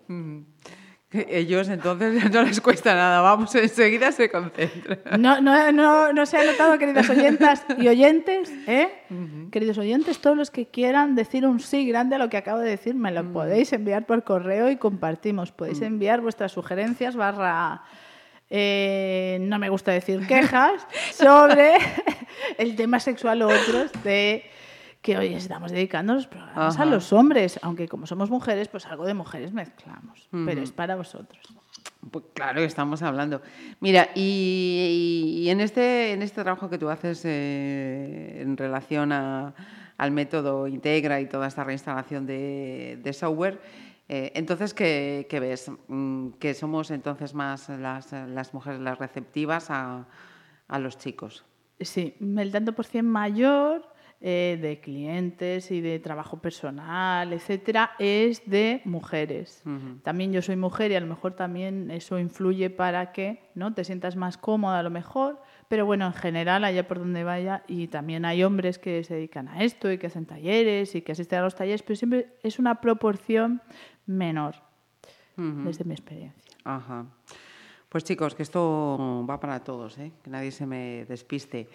Ellos 1.12 1.70
entonces 1.70 2.30
no 2.32 2.44
les 2.44 2.60
cuesta 2.62 2.94
nada, 2.94 3.22
vamos, 3.22 3.54
enseguida 3.56 4.12
se 4.12 4.30
concentran. 4.30 5.00
No, 5.22 5.40
no, 5.40 5.72
no, 5.72 6.12
no 6.12 6.26
se 6.26 6.38
ha 6.38 6.44
notado, 6.44 6.78
queridas 6.78 7.10
oyentas 7.10 7.66
y 7.78 7.88
oyentes, 7.88 8.52
¿eh? 8.68 8.90
Queridos 9.52 9.78
oyentes, 9.78 10.20
todos 10.20 10.36
los 10.36 10.52
que 10.52 10.68
quieran 10.68 11.16
decir 11.16 11.46
un 11.46 11.60
sí 11.60 11.88
grande 11.88 12.16
a 12.16 12.20
lo 12.20 12.30
que 12.30 12.38
acabo 12.38 12.60
de 12.60 12.70
decir, 12.70 12.96
me 12.96 13.12
lo 13.12 13.32
podéis 13.32 13.72
enviar 13.74 14.06
por 14.06 14.24
correo 14.24 14.70
y 14.70 14.78
compartimos. 14.78 15.52
Podéis 15.52 15.82
enviar 15.82 16.22
vuestras 16.22 16.52
sugerencias 16.52 17.16
barra... 17.16 17.84
Eh, 18.48 19.40
no 19.42 19.58
me 19.58 19.70
gusta 19.70 19.92
decir 19.92 20.28
quejas 20.28 20.86
sobre 21.12 21.74
el 22.60 22.76
tema 22.76 23.00
sexual 23.00 23.42
o 23.42 23.48
otros 23.48 23.92
de 24.04 24.46
que 25.06 25.16
hoy 25.16 25.36
estamos 25.36 25.72
dedicando 25.72 26.16
los 26.16 26.26
programas 26.26 26.80
a 26.80 26.86
los 26.86 27.14
hombres, 27.14 27.60
aunque 27.62 27.88
como 27.88 28.08
somos 28.08 28.32
mujeres, 28.32 28.70
pues 28.70 28.88
algo 28.88 29.06
de 29.06 29.14
mujeres 29.14 29.54
mezclamos, 29.54 30.28
pero 30.32 30.64
es 30.64 30.72
para 30.72 30.96
vosotros. 30.96 31.46
Pues 32.10 32.26
claro 32.34 32.62
que 32.62 32.66
estamos 32.66 33.04
hablando. 33.04 33.44
Mira, 33.82 34.10
y, 34.16 35.46
en, 35.48 35.62
este, 35.62 36.12
en 36.14 36.24
este 36.24 36.42
trabajo 36.42 36.72
que 36.72 36.80
tú 36.80 36.90
haces 36.90 37.22
eh, 37.24 38.42
en 38.42 38.58
relación 38.58 39.12
al 39.12 40.12
método 40.12 40.68
Integra 40.68 41.22
y 41.22 41.28
toda 41.28 41.46
esta 41.50 41.64
reinstalación 41.64 42.26
de, 42.26 43.12
software, 43.14 43.62
eh, 44.10 44.32
entonces, 44.34 44.74
¿qué, 44.74 45.28
ves? 45.40 45.72
Mm, 45.88 46.30
¿Que 46.40 46.56
somos 46.56 46.90
entonces 46.90 47.36
más 47.36 47.70
las, 47.70 48.12
las 48.12 48.56
mujeres 48.56 48.82
las 48.82 48.98
receptivas 48.98 49.70
a, 49.70 50.08
a 50.68 50.80
los 50.80 50.98
chicos? 50.98 51.46
Sí, 51.80 52.16
el 52.20 52.52
tanto 52.52 52.74
por 52.74 52.86
cien 52.86 53.06
mayor 53.06 53.94
eh, 54.28 54.58
de 54.60 54.80
clientes 54.80 55.70
y 55.70 55.82
de 55.82 56.00
trabajo 56.00 56.42
personal, 56.42 57.32
etcétera, 57.32 57.92
es 58.00 58.42
de 58.50 58.82
mujeres. 58.84 59.62
También 60.02 60.34
yo 60.34 60.42
soy 60.42 60.56
mujer 60.56 60.90
y 60.90 60.96
a 60.96 61.00
lo 61.00 61.06
mejor 61.06 61.36
también 61.36 61.92
eso 61.92 62.18
influye 62.18 62.72
para 62.72 63.12
que 63.12 63.52
¿no? 63.54 63.76
te 63.76 63.84
sientas 63.84 64.16
más 64.16 64.40
cómoda 64.40 64.80
a 64.80 64.82
lo 64.82 64.90
mejor, 64.90 65.40
pero 65.68 65.86
bueno, 65.86 66.08
en 66.08 66.14
general, 66.14 66.64
allá 66.64 66.88
por 66.88 66.98
donde 66.98 67.24
vaya, 67.24 67.66
y 67.68 67.88
también 67.88 68.26
hay 68.26 68.44
hombres 68.44 68.80
que 68.80 69.04
se 69.04 69.14
dedican 69.14 69.48
a 69.48 69.64
esto 69.64 69.92
y 69.92 70.00
que 70.00 70.08
hacen 70.08 70.26
talleres 70.26 70.96
y 70.96 71.04
que 71.04 71.12
asisten 71.12 71.38
a 71.38 71.44
los 71.44 71.54
talleres, 71.54 71.84
pero 71.84 71.96
siempre 71.96 72.30
es 72.42 72.58
una 72.58 72.82
proporción 72.82 73.62
menor, 74.08 74.56
desde 75.38 75.84
mi 75.84 75.94
experiencia. 75.94 76.58
Ajá. 76.64 77.06
Pues 77.90 78.04
chicos, 78.04 78.34
que 78.34 78.42
esto 78.42 79.24
va 79.30 79.40
para 79.40 79.64
todos, 79.64 80.00
¿eh? 80.00 80.14
que 80.24 80.32
nadie 80.32 80.50
se 80.50 80.66
me 80.66 81.06
despiste. 81.06 81.70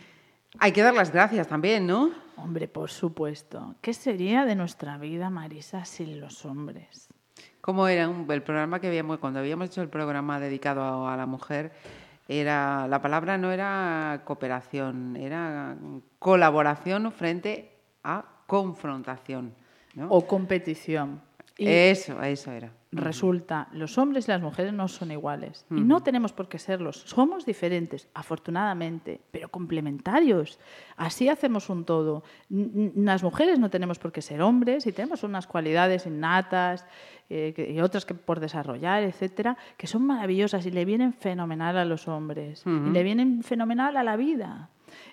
Hay 0.59 0.73
que 0.73 0.83
dar 0.83 0.95
las 0.95 1.13
gracias 1.13 1.47
también, 1.47 1.87
¿no? 1.87 2.11
Hombre, 2.37 2.69
por 2.69 2.91
supuesto. 2.91 3.75
¿Qué 3.81 3.95
sería 3.95 4.45
de 4.45 4.55
nuestra 4.55 4.99
vida, 4.99 5.31
Marisa, 5.31 5.85
sin 5.85 6.21
los 6.21 6.45
hombres? 6.45 7.09
¿Cómo 7.61 7.87
era 7.87 8.05
el 8.05 8.43
programa 8.43 8.81
que 8.81 8.89
habíamos, 8.89 9.19
cuando 9.19 9.39
habíamos 9.39 9.69
hecho 9.69 9.83
el 9.83 9.89
programa 9.89 10.41
dedicado 10.41 11.07
a, 11.07 11.17
la 11.17 11.27
mujer, 11.27 11.73
era, 12.27 12.89
la 12.89 13.03
palabra 13.03 13.37
no 13.37 13.53
era 13.53 14.23
cooperación, 14.25 15.17
era 15.17 15.77
colaboración 16.19 17.13
frente 17.13 17.77
a 18.03 18.25
confrontación. 18.47 19.55
O 20.09 20.27
competición. 20.27 21.21
eso, 21.59 22.23
eso 22.23 22.53
era. 22.53 22.73
Resulta, 22.93 23.69
los 23.73 23.99
hombres 23.99 24.27
y 24.27 24.33
las 24.33 24.43
mujeres 24.43 24.73
no 24.73 24.89
son 24.89 25.13
iguales. 25.13 25.65
Y 25.71 25.81
no 25.81 26.03
tenemos 26.03 26.33
por 26.33 26.49
qué 26.49 26.59
serlos. 26.59 26.97
Somos 27.07 27.47
diferentes, 27.47 28.09
afortunadamente, 28.15 29.21
pero 29.31 29.49
complementarios. 29.49 30.59
Así 30.97 31.29
hacemos 31.29 31.71
un 31.71 31.85
todo. 31.85 32.25
Las 32.49 33.23
mujeres 33.23 33.61
no 33.61 33.71
tenemos 33.71 34.01
por 34.01 34.11
qué 34.11 34.23
ser 34.23 34.43
hombres 34.43 34.89
y 34.89 34.93
tenemos 34.93 35.23
unas 35.23 35.47
cualidades 35.47 36.07
innatas 36.07 36.85
eh, 37.29 37.73
y 37.73 37.81
otras 37.81 38.05
que 38.05 38.15
por 38.15 38.41
desarrollar, 38.41 39.05
etcétera, 39.05 39.57
que 39.77 39.87
son 39.87 40.05
maravillosas 40.05 40.67
y 40.67 40.73
le 40.73 40.85
vienen 40.85 41.13
fenomenal 41.13 41.79
a 41.79 41.85
los 41.85 42.09
hombres. 42.09 42.65
Y 42.67 42.91
le 42.91 43.05
vienen 43.05 43.45
fenomenal 43.45 43.97
a 43.97 44.03
la 44.03 44.17
vida. 44.17 44.69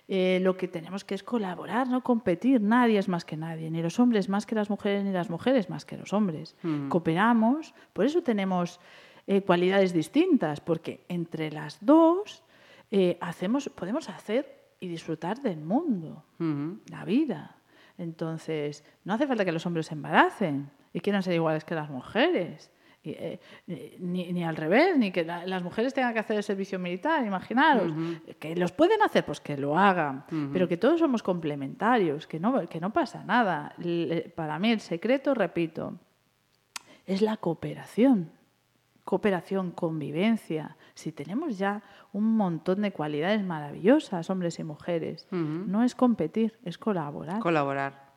Eh, 0.08 0.40
lo 0.42 0.56
que 0.58 0.68
tenemos 0.68 1.04
que 1.04 1.16
es 1.16 1.24
colaborar, 1.24 1.88
no 1.88 2.04
competir. 2.04 2.62
Nadie 2.62 2.98
es 2.98 3.08
más 3.08 3.26
que 3.26 3.38
nadie, 3.38 3.70
ni 3.70 3.82
los 3.82 4.00
hombres 4.00 4.30
más 4.30 4.46
que 4.46 4.56
las 4.56 4.70
mujeres, 4.70 5.04
ni 5.04 5.12
las 5.12 5.30
mujeres 5.30 5.70
más 5.70 5.86
que 5.86 5.98
los 5.98 6.14
hombres. 6.14 6.56
Mm. 6.64 6.90
Cooperamos, 6.90 7.74
por 7.94 8.06
eso 8.06 8.24
tenemos 8.24 8.80
eh, 9.28 9.42
cualidades 9.42 9.94
distintas, 9.94 10.62
porque 10.62 11.06
entre 11.10 11.52
las 11.52 11.78
dos 11.86 12.44
eh, 12.92 13.18
hacemos, 13.20 13.70
podemos 13.70 14.10
hacer 14.10 14.58
y 14.80 14.88
disfrutar 14.88 15.42
del 15.42 15.58
mundo, 15.58 16.24
la 16.90 17.04
vida. 17.04 17.58
Entonces, 17.98 18.84
no 19.04 19.14
hace 19.14 19.28
falta 19.28 19.44
que 19.44 19.52
los 19.52 19.66
hombres 19.66 19.88
se 19.88 19.96
embaracen 19.96 20.70
y 20.94 21.00
quieran 21.00 21.24
ser 21.24 21.34
iguales 21.34 21.66
que 21.66 21.76
las 21.76 21.90
mujeres. 21.90 22.72
Eh, 23.12 23.40
ni, 24.00 24.44
al 24.44 24.56
revés, 24.56 24.98
ni 24.98 25.12
que 25.12 25.24
las 25.24 25.64
mujeres 25.64 25.94
tengan 25.94 26.14
que 26.14 26.20
hacer 26.20 26.38
el 26.38 26.44
servicio 26.44 26.80
militar, 26.80 27.26
imaginaros. 27.26 27.94
Que 28.40 28.56
los 28.56 28.72
pueden 28.72 29.02
hacer, 29.02 29.26
pues 29.26 29.40
que 29.40 29.58
lo 29.58 29.78
hagan, 29.78 30.26
pero 30.52 30.68
que 30.68 30.78
todos 30.78 31.00
somos 31.00 31.24
complementarios, 31.24 32.28
que 32.28 32.40
no, 32.40 32.68
que 32.68 32.80
no 32.80 32.92
pasa 32.92 33.24
nada. 33.24 33.76
para 34.36 34.60
mí 34.60 34.72
el 34.72 34.80
secreto, 34.80 35.34
repito, 35.34 35.94
es 37.06 37.22
la 37.22 37.38
cooperación. 37.38 38.32
Cooperación, 39.04 39.72
convivencia. 39.72 40.76
Si 40.94 41.14
tenemos 41.14 41.58
ya 41.58 41.82
un 42.12 42.36
montón 42.36 42.82
de 42.82 42.92
cualidades 42.92 43.42
maravillosas, 43.42 44.30
hombres 44.30 44.60
y 44.60 44.64
mujeres, 44.64 45.28
no 45.32 45.84
es 45.84 45.96
competir, 45.96 46.58
es 46.66 46.78
colaborar. 46.78 47.40
Colaborar. 47.40 48.08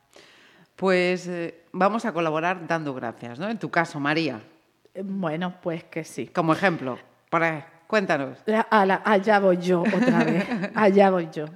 Pues 0.80 1.28
eh, 1.28 1.66
vamos 1.72 2.06
a 2.06 2.12
colaborar 2.14 2.66
dando 2.66 2.94
gracias, 2.94 3.38
¿no? 3.38 3.50
En 3.50 3.58
tu 3.58 3.70
caso, 3.70 4.00
María. 4.00 4.40
Bueno, 4.94 5.54
pues 5.62 5.84
que 5.84 6.04
sí. 6.04 6.26
Como 6.26 6.52
ejemplo, 6.52 6.98
para, 7.30 7.66
cuéntanos. 7.86 8.38
allá 8.70 9.38
voy 9.38 9.58
yo 9.58 9.82
otra 9.82 10.24
vez, 10.24 10.46
allá 10.74 11.10
voy 11.10 11.28
yo. 11.32 11.46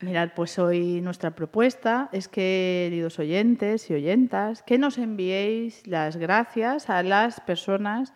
Mirad, 0.00 0.30
pues 0.36 0.58
hoy 0.58 1.00
nuestra 1.00 1.30
propuesta 1.30 2.10
es 2.12 2.28
que, 2.28 2.88
queridos 2.90 3.18
oyentes 3.18 3.88
y 3.88 3.94
oyentas, 3.94 4.62
que 4.62 4.76
nos 4.76 4.98
enviéis 4.98 5.86
las 5.86 6.18
gracias 6.18 6.90
a 6.90 7.02
las 7.02 7.40
personas, 7.40 8.12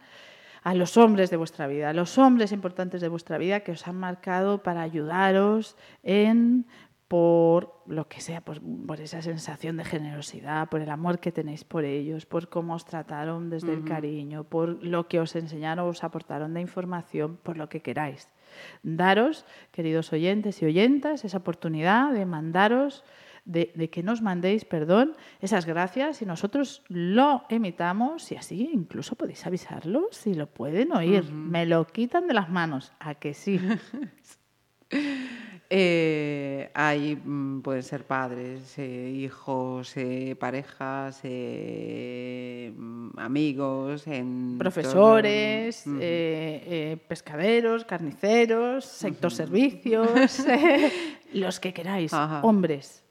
a 0.62 0.74
los 0.74 0.98
hombres 0.98 1.30
de 1.30 1.38
vuestra 1.38 1.66
vida, 1.68 1.88
a 1.88 1.92
los 1.94 2.18
hombres 2.18 2.52
importantes 2.52 3.00
de 3.00 3.08
vuestra 3.08 3.38
vida 3.38 3.60
que 3.60 3.72
os 3.72 3.88
han 3.88 3.96
marcado 3.96 4.62
para 4.62 4.82
ayudaros 4.82 5.74
en 6.02 6.66
por 7.10 7.82
lo 7.88 8.06
que 8.06 8.20
sea, 8.20 8.40
por, 8.40 8.60
por, 8.86 9.00
esa 9.00 9.20
sensación 9.20 9.76
de 9.76 9.84
generosidad, 9.84 10.68
por 10.68 10.80
el 10.80 10.90
amor 10.90 11.18
que 11.18 11.32
tenéis 11.32 11.64
por 11.64 11.84
ellos, 11.84 12.24
por 12.24 12.48
cómo 12.48 12.74
os 12.74 12.84
trataron 12.84 13.50
desde 13.50 13.72
el 13.72 13.82
cariño, 13.82 14.44
por 14.44 14.80
lo 14.84 15.08
que 15.08 15.18
os 15.18 15.34
enseñaron 15.34 15.86
o 15.86 15.88
os 15.88 16.04
aportaron 16.04 16.54
de 16.54 16.60
información, 16.60 17.36
por 17.42 17.56
lo 17.56 17.68
que 17.68 17.82
queráis. 17.82 18.28
Daros, 18.84 19.44
queridos 19.72 20.12
oyentes 20.12 20.62
y 20.62 20.66
oyentas, 20.66 21.24
esa 21.24 21.38
oportunidad 21.38 22.12
de 22.12 22.26
mandaros, 22.26 23.02
de, 23.44 23.90
que 23.90 24.04
nos 24.04 24.22
mandéis, 24.22 24.64
perdón, 24.64 25.16
esas 25.40 25.66
gracias 25.66 26.22
y 26.22 26.26
nosotros 26.26 26.84
lo 26.86 27.42
emitamos 27.48 28.30
y 28.30 28.36
así 28.36 28.70
incluso 28.72 29.16
podéis 29.16 29.44
avisarlos 29.48 30.04
si 30.12 30.34
lo 30.34 30.46
pueden 30.46 30.92
oír. 30.92 31.32
Me 31.32 31.66
lo 31.66 31.84
quitan 31.88 32.28
de 32.28 32.34
las 32.34 32.50
manos, 32.50 32.92
a 33.00 33.16
que 33.16 33.34
sí. 33.34 33.58
Eh, 35.72 36.68
hay, 36.74 37.14
mm, 37.14 37.60
pueden 37.62 37.84
ser 37.84 38.04
padres, 38.04 38.76
eh, 38.76 39.12
hijos, 39.14 39.96
eh, 39.96 40.34
parejas, 40.34 41.20
mm, 41.22 43.16
amigos, 43.16 44.04
en 44.08 44.56
Profesores, 44.58 45.84
pescaderos, 47.06 47.84
carniceros, 47.84 48.84
sector 48.84 49.30
servicios, 49.30 50.10
los 51.34 51.60
que 51.60 51.72
queráis, 51.72 52.12
Ajá. 52.12 52.40
hombres. 52.42 53.04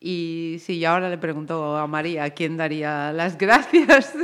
Y 0.00 0.56
si 0.60 0.78
yo 0.78 0.92
ahora 0.92 1.10
le 1.10 1.18
pregunto 1.18 1.76
a 1.76 1.86
María, 1.86 2.24
¿a 2.24 2.30
quién 2.30 2.56
daría 2.56 3.12
las 3.12 3.36
gracias? 3.44 4.14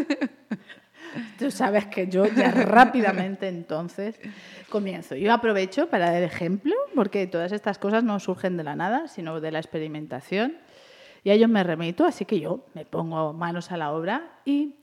Tú 1.40 1.50
sabes 1.50 1.86
que 1.86 2.06
yo 2.06 2.26
ya 2.26 2.50
rápidamente 2.50 3.48
entonces 3.48 4.20
comienzo. 4.68 5.16
Yo 5.16 5.32
aprovecho 5.32 5.88
para 5.88 6.10
dar 6.10 6.22
ejemplo, 6.22 6.74
porque 6.94 7.26
todas 7.26 7.52
estas 7.52 7.78
cosas 7.78 8.04
no 8.04 8.20
surgen 8.20 8.58
de 8.58 8.64
la 8.64 8.76
nada, 8.76 9.08
sino 9.08 9.40
de 9.40 9.50
la 9.50 9.58
experimentación. 9.58 10.58
Y 11.24 11.30
a 11.30 11.32
ello 11.32 11.48
me 11.48 11.64
remito, 11.64 12.04
así 12.04 12.26
que 12.26 12.40
yo 12.40 12.66
me 12.74 12.84
pongo 12.84 13.32
manos 13.32 13.72
a 13.72 13.78
la 13.78 13.90
obra 13.92 14.32
y 14.44 14.74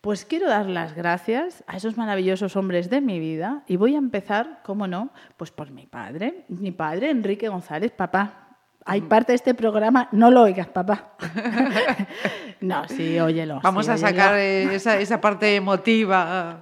pues 0.00 0.24
quiero 0.24 0.48
dar 0.48 0.66
las 0.66 0.94
gracias 0.94 1.64
a 1.66 1.78
esos 1.78 1.96
maravillosos 1.96 2.54
hombres 2.54 2.90
de 2.90 3.00
mi 3.00 3.18
vida 3.18 3.64
y 3.66 3.74
voy 3.74 3.96
a 3.96 3.98
empezar, 3.98 4.60
cómo 4.62 4.86
no, 4.86 5.10
pues 5.36 5.50
por 5.50 5.72
mi 5.72 5.86
padre, 5.86 6.44
mi 6.48 6.70
padre 6.70 7.10
Enrique 7.10 7.48
González, 7.48 7.90
papá. 7.90 8.43
Hay 8.86 9.00
parte 9.00 9.32
de 9.32 9.36
este 9.36 9.54
programa, 9.54 10.08
no 10.12 10.30
lo 10.30 10.42
oigas, 10.42 10.68
papá. 10.68 11.14
no, 12.60 12.86
sí, 12.88 13.18
óyelo. 13.18 13.60
Vamos 13.62 13.86
sí, 13.86 13.92
a 13.92 13.96
sacar 13.96 14.34
eh, 14.38 14.74
esa, 14.74 14.98
esa 15.00 15.20
parte 15.20 15.54
emotiva. 15.56 16.60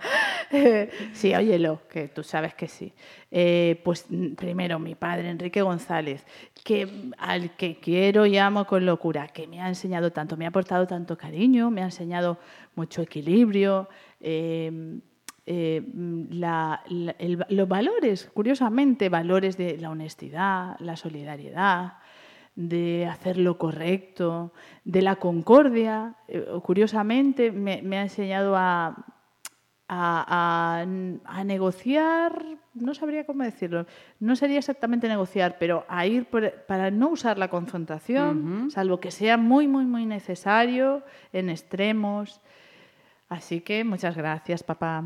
sí, 1.13 1.35
óyelo, 1.35 1.81
que 1.89 2.09
tú 2.09 2.23
sabes 2.23 2.55
que 2.55 2.69
sí. 2.69 2.93
Eh, 3.31 3.81
pues 3.85 4.07
mm, 4.09 4.35
primero 4.35 4.79
mi 4.79 4.95
padre, 4.95 5.31
Enrique 5.31 5.63
González, 5.63 6.25
que, 6.63 7.11
al 7.19 7.57
que 7.57 7.81
quiero 7.81 8.25
y 8.27 8.39
amo 8.39 8.67
con 8.67 8.87
locura, 8.87 9.27
que 9.29 9.47
me 9.49 9.61
ha 9.61 9.69
enseñado 9.69 10.13
tanto, 10.13 10.37
me 10.37 10.45
ha 10.45 10.49
aportado 10.49 10.87
tanto 10.87 11.17
cariño, 11.19 11.71
me 11.71 11.81
ha 11.83 11.87
enseñado 11.87 12.39
mucho 12.77 13.03
equilibrio. 13.03 13.89
eh, 14.21 15.01
eh, 15.45 15.83
mm, 15.93 16.35
la- 16.35 16.83
la- 16.89 17.17
el- 17.19 17.45
los 17.49 17.67
valores, 17.67 18.31
curiosamente, 18.33 19.09
valores 19.09 19.57
de 19.57 19.77
la 19.77 19.91
honestidad, 19.91 20.77
la 20.79 20.95
solidaridad, 20.97 21.95
de 22.55 23.07
hacer 23.07 23.39
lo 23.39 23.57
correcto, 23.59 24.53
de 24.85 25.03
la 25.03 25.17
concordia. 25.17 26.17
Eh, 26.29 26.47
curiosamente, 26.63 27.51
me, 27.53 27.81
me 27.83 27.99
ha 27.99 28.03
enseñado 28.03 28.57
a, 28.57 28.89
a, 29.89 30.83
a- 30.85 31.39
a 31.39 31.45
negociar, 31.45 32.45
no 32.75 32.95
sabría 32.95 33.25
cómo 33.27 33.43
decirlo, 33.43 33.87
no 34.21 34.37
sería 34.37 34.59
exactamente 34.59 35.09
negociar, 35.09 35.57
pero 35.59 35.85
a 35.89 36.07
ir 36.07 36.27
por- 36.27 36.53
para 36.67 36.91
no 36.91 37.09
usar 37.11 37.39
la 37.39 37.49
confrontación, 37.49 38.71
salvo 38.71 39.01
que 39.01 39.11
sea 39.11 39.37
muy, 39.37 39.67
muy, 39.69 39.85
muy 39.85 40.07
necesario, 40.07 41.03
en 41.33 41.51
extremos. 41.51 42.41
Así 43.29 43.61
que 43.61 43.83
muchas 43.85 44.17
gracias, 44.17 44.63
papá. 44.63 45.05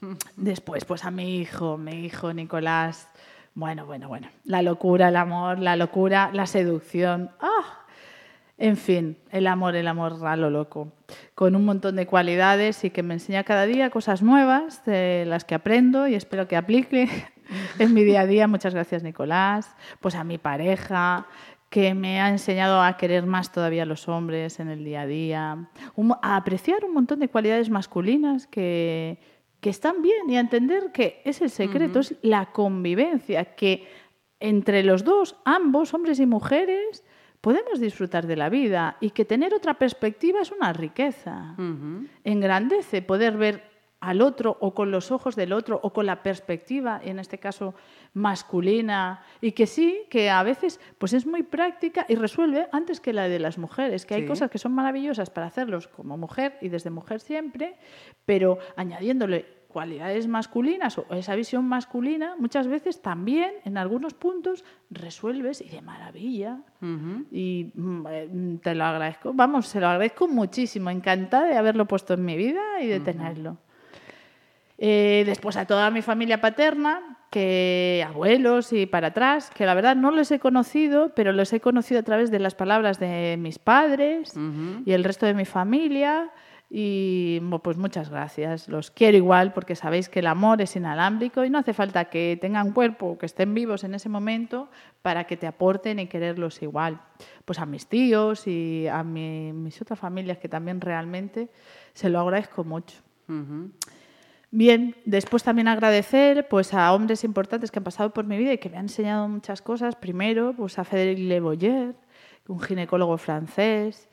Después, 0.36 0.84
pues 0.84 1.04
a 1.04 1.10
mi 1.10 1.38
hijo, 1.38 1.76
mi 1.76 2.04
hijo 2.06 2.32
Nicolás. 2.32 3.08
Bueno, 3.58 3.86
bueno, 3.86 4.06
bueno. 4.06 4.28
La 4.44 4.62
locura, 4.62 5.08
el 5.08 5.16
amor, 5.16 5.58
la 5.58 5.74
locura, 5.74 6.30
la 6.32 6.46
seducción. 6.46 7.32
¡Ah! 7.40 7.86
En 8.56 8.76
fin, 8.76 9.16
el 9.32 9.48
amor, 9.48 9.74
el 9.74 9.88
amor 9.88 10.24
a 10.24 10.36
lo 10.36 10.48
loco. 10.48 10.92
Con 11.34 11.56
un 11.56 11.64
montón 11.64 11.96
de 11.96 12.06
cualidades 12.06 12.84
y 12.84 12.90
que 12.90 13.02
me 13.02 13.14
enseña 13.14 13.42
cada 13.42 13.66
día 13.66 13.90
cosas 13.90 14.22
nuevas, 14.22 14.84
de 14.84 15.24
las 15.26 15.44
que 15.44 15.56
aprendo 15.56 16.06
y 16.06 16.14
espero 16.14 16.46
que 16.46 16.54
aplique 16.54 17.08
en 17.80 17.94
mi 17.94 18.04
día 18.04 18.20
a 18.20 18.26
día. 18.26 18.46
Muchas 18.46 18.74
gracias, 18.74 19.02
Nicolás. 19.02 19.74
Pues 19.98 20.14
a 20.14 20.22
mi 20.22 20.38
pareja, 20.38 21.26
que 21.68 21.94
me 21.94 22.20
ha 22.20 22.28
enseñado 22.28 22.80
a 22.80 22.96
querer 22.96 23.26
más 23.26 23.50
todavía 23.50 23.82
a 23.82 23.86
los 23.86 24.06
hombres 24.06 24.60
en 24.60 24.68
el 24.68 24.84
día 24.84 25.00
a 25.00 25.06
día, 25.06 25.68
a 26.22 26.36
apreciar 26.36 26.84
un 26.84 26.94
montón 26.94 27.18
de 27.18 27.28
cualidades 27.28 27.70
masculinas 27.70 28.46
que, 28.46 29.18
que 29.60 29.70
están 29.70 30.02
bien 30.02 30.28
y 30.28 30.36
a 30.36 30.40
entender 30.40 30.92
que 30.92 31.20
es 31.24 31.40
el 31.40 31.50
secreto, 31.50 32.00
es 32.00 32.14
la 32.22 32.52
convivencia, 32.52 33.56
que 33.56 33.86
entre 34.40 34.84
los 34.84 35.04
dos, 35.04 35.36
ambos, 35.44 35.94
hombres 35.94 36.20
y 36.20 36.26
mujeres, 36.26 37.04
podemos 37.40 37.80
disfrutar 37.80 38.26
de 38.26 38.36
la 38.36 38.48
vida 38.48 38.96
y 39.00 39.10
que 39.10 39.24
tener 39.24 39.54
otra 39.54 39.74
perspectiva 39.74 40.40
es 40.40 40.52
una 40.52 40.72
riqueza. 40.72 41.56
Engrandece 42.24 43.02
poder 43.02 43.36
ver 43.36 43.67
al 44.00 44.20
otro 44.22 44.56
o 44.60 44.74
con 44.74 44.90
los 44.90 45.10
ojos 45.10 45.34
del 45.34 45.52
otro 45.52 45.80
o 45.82 45.92
con 45.92 46.06
la 46.06 46.22
perspectiva, 46.22 47.00
en 47.02 47.18
este 47.18 47.38
caso 47.38 47.74
masculina, 48.14 49.22
y 49.40 49.52
que 49.52 49.66
sí, 49.66 50.02
que 50.08 50.30
a 50.30 50.42
veces 50.42 50.80
pues 50.98 51.12
es 51.12 51.26
muy 51.26 51.42
práctica 51.42 52.06
y 52.08 52.14
resuelve 52.14 52.68
antes 52.72 53.00
que 53.00 53.12
la 53.12 53.28
de 53.28 53.38
las 53.38 53.58
mujeres, 53.58 54.06
que 54.06 54.14
hay 54.14 54.26
cosas 54.26 54.50
que 54.50 54.58
son 54.58 54.72
maravillosas 54.72 55.30
para 55.30 55.46
hacerlos 55.46 55.88
como 55.88 56.16
mujer 56.16 56.58
y 56.60 56.68
desde 56.68 56.90
mujer 56.90 57.20
siempre, 57.20 57.76
pero 58.24 58.58
añadiéndole 58.76 59.58
cualidades 59.68 60.26
masculinas 60.26 60.96
o 60.98 61.04
esa 61.10 61.34
visión 61.34 61.64
masculina, 61.66 62.34
muchas 62.38 62.66
veces 62.66 63.02
también 63.02 63.52
en 63.64 63.76
algunos 63.76 64.14
puntos 64.14 64.64
resuelves 64.90 65.60
y 65.60 65.68
de 65.68 65.82
maravilla. 65.82 66.60
Y 67.30 67.72
mm, 67.74 68.06
eh, 68.08 68.58
te 68.62 68.74
lo 68.74 68.84
agradezco, 68.84 69.32
vamos, 69.34 69.66
se 69.66 69.80
lo 69.80 69.88
agradezco 69.88 70.26
muchísimo, 70.26 70.88
encantada 70.88 71.46
de 71.46 71.56
haberlo 71.56 71.86
puesto 71.86 72.14
en 72.14 72.24
mi 72.24 72.36
vida 72.36 72.80
y 72.80 72.86
de 72.86 73.00
tenerlo. 73.00 73.58
Eh, 74.78 75.24
después 75.26 75.56
a 75.56 75.66
toda 75.66 75.90
mi 75.90 76.02
familia 76.02 76.40
paterna, 76.40 77.18
que 77.30 78.04
abuelos 78.08 78.72
y 78.72 78.86
para 78.86 79.08
atrás, 79.08 79.50
que 79.54 79.66
la 79.66 79.74
verdad 79.74 79.96
no 79.96 80.10
los 80.12 80.30
he 80.30 80.38
conocido, 80.38 81.12
pero 81.14 81.32
los 81.32 81.52
he 81.52 81.60
conocido 81.60 82.00
a 82.00 82.04
través 82.04 82.30
de 82.30 82.38
las 82.38 82.54
palabras 82.54 82.98
de 83.00 83.36
mis 83.38 83.58
padres 83.58 84.34
y 84.86 84.92
el 84.92 85.04
resto 85.04 85.26
de 85.26 85.34
mi 85.34 85.44
familia. 85.44 86.30
Y 86.70 87.40
pues 87.62 87.76
muchas 87.78 88.10
gracias. 88.10 88.68
Los 88.68 88.90
quiero 88.90 89.16
igual 89.16 89.52
porque 89.54 89.74
sabéis 89.74 90.08
que 90.10 90.18
el 90.20 90.26
amor 90.26 90.60
es 90.60 90.76
inalámbrico 90.76 91.42
y 91.44 91.48
no 91.50 91.58
hace 91.58 91.72
falta 91.72 92.04
que 92.06 92.38
tengan 92.40 92.72
cuerpo 92.72 93.06
o 93.06 93.18
que 93.18 93.24
estén 93.26 93.54
vivos 93.54 93.84
en 93.84 93.94
ese 93.94 94.08
momento 94.10 94.68
para 95.00 95.24
que 95.24 95.36
te 95.38 95.46
aporten 95.46 95.98
y 95.98 96.06
quererlos 96.08 96.60
igual. 96.62 97.00
Pues 97.46 97.58
a 97.58 97.64
mis 97.66 97.86
tíos 97.86 98.46
y 98.46 98.86
a 98.86 99.02
mi- 99.02 99.52
mis 99.54 99.80
otras 99.80 99.98
familias 99.98 100.36
que 100.38 100.48
también 100.50 100.80
realmente 100.82 101.48
se 101.94 102.10
lo 102.10 102.20
agradezco 102.20 102.64
mucho. 102.64 102.98
Bien, 104.50 104.96
después 105.04 105.42
también 105.42 105.68
agradecer 105.68 106.48
pues, 106.48 106.72
a 106.72 106.92
hombres 106.94 107.22
importantes 107.22 107.70
que 107.70 107.78
han 107.78 107.84
pasado 107.84 108.14
por 108.14 108.24
mi 108.24 108.38
vida 108.38 108.54
y 108.54 108.58
que 108.58 108.70
me 108.70 108.78
han 108.78 108.86
enseñado 108.86 109.28
muchas 109.28 109.60
cosas. 109.60 109.94
Primero, 109.94 110.54
pues, 110.56 110.78
a 110.78 110.84
Frédéric 110.84 111.18
Le 111.18 111.40
Boyer, 111.40 111.94
un 112.46 112.60
ginecólogo 112.60 113.18
francés, 113.18 114.08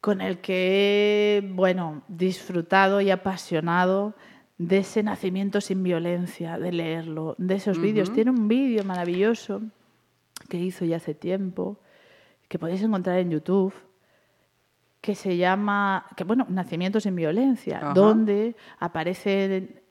con 0.00 0.20
el 0.20 0.38
que 0.38 1.38
he 1.38 1.48
bueno, 1.54 2.02
disfrutado 2.08 3.00
y 3.00 3.10
apasionado 3.10 4.14
de 4.58 4.78
ese 4.78 5.02
nacimiento 5.02 5.60
sin 5.60 5.82
violencia, 5.82 6.58
de 6.58 6.70
leerlo, 6.70 7.34
de 7.38 7.56
esos 7.56 7.80
vídeos. 7.80 8.12
Tiene 8.12 8.30
un 8.30 8.46
vídeo 8.46 8.84
maravilloso 8.84 9.62
que 10.48 10.58
hizo 10.58 10.84
ya 10.84 10.96
hace 10.96 11.14
tiempo, 11.14 11.78
que 12.48 12.60
podéis 12.60 12.82
encontrar 12.82 13.18
en 13.18 13.30
YouTube, 13.30 13.74
que 15.02 15.16
se 15.16 15.36
llama, 15.36 16.06
que 16.16 16.24
bueno, 16.24 16.46
Nacimiento 16.48 17.00
sin 17.00 17.16
violencia, 17.16 17.78
Ajá. 17.78 17.92
donde 17.92 18.56
aparece 18.78 19.82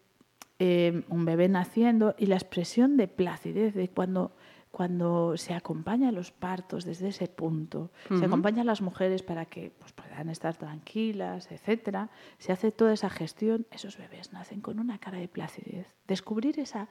eh, 0.58 1.04
un 1.10 1.26
bebé 1.26 1.50
naciendo 1.50 2.15
y 2.17 2.28
la 2.28 2.36
expresión 2.36 2.95
de 2.95 3.10
placidez 3.10 3.74
de 3.76 3.89
cuando, 3.89 4.32
cuando 4.71 5.36
se 5.36 5.54
acompaña 5.54 6.10
a 6.10 6.12
los 6.13 6.32
partos 6.32 6.86
desde 6.86 7.10
ese 7.10 7.28
punto, 7.28 7.91
se 8.17 8.24
acompaña 8.24 8.62
a 8.62 8.65
las 8.65 8.82
mujeres 8.82 9.21
para 9.21 9.45
que 9.45 9.74
pues, 9.78 9.91
puedan 9.91 10.30
estar 10.30 10.56
tranquilas, 10.56 11.52
etcétera, 11.52 12.10
se 12.38 12.54
hace 12.54 12.71
toda 12.71 12.93
esa 12.93 13.10
gestión, 13.10 13.67
esos 13.69 13.97
bebés 13.97 14.32
nacen 14.32 14.62
con 14.62 14.80
una 14.80 14.97
cara 14.97 15.17
de 15.17 15.28
placidez. 15.28 15.88
Descubrir 16.08 16.58
esa, 16.58 16.88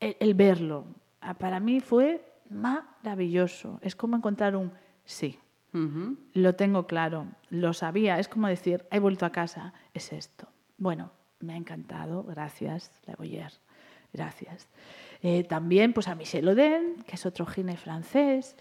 el, 0.00 0.16
el 0.18 0.34
verlo, 0.34 0.84
ah, 1.20 1.34
para 1.34 1.60
mí 1.60 1.78
fue 1.78 2.24
maravilloso. 2.50 3.78
Es 3.82 3.94
como 3.94 4.16
encontrar 4.16 4.56
un 4.56 4.72
sí. 5.04 5.38
Ujú. 5.74 6.18
Lo 6.34 6.54
tengo 6.54 6.86
claro, 6.86 7.26
lo 7.48 7.72
sabía, 7.72 8.18
es 8.18 8.28
como 8.28 8.48
decir, 8.48 8.84
he 8.90 8.98
vuelto 8.98 9.24
a 9.24 9.32
casa, 9.32 9.72
es 9.94 10.12
esto. 10.12 10.48
Bueno, 10.76 11.12
me 11.40 11.54
ha 11.54 11.56
encantado, 11.56 12.22
gracias, 12.24 12.90
La 13.06 13.14
Boyer, 13.16 13.52
gracias. 14.12 14.68
Eh, 15.22 15.44
también 15.44 15.92
pues 15.92 16.08
a 16.08 16.14
Michel 16.14 16.48
Oden, 16.48 16.96
que 17.06 17.14
es 17.14 17.24
otro 17.24 17.46
gine 17.46 17.76
francés, 17.76 18.56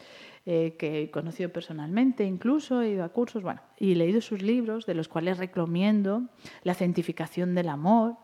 eh, 0.46 0.76
que 0.80 1.04
he 1.04 1.12
conocido 1.12 1.50
personalmente 1.50 2.24
incluso, 2.24 2.82
he 2.82 2.92
ido 2.92 3.04
a 3.04 3.10
cursos, 3.10 3.44
bueno, 3.44 3.62
y 3.78 3.92
he 3.92 3.96
leído 3.96 4.22
sus 4.22 4.42
libros, 4.42 4.86
de 4.86 4.94
los 4.94 5.08
cuales 5.08 5.38
recomiendo 5.38 6.24
La 6.64 6.76
cientificación 6.76 7.56
del 7.56 7.70
amor, 7.70 8.16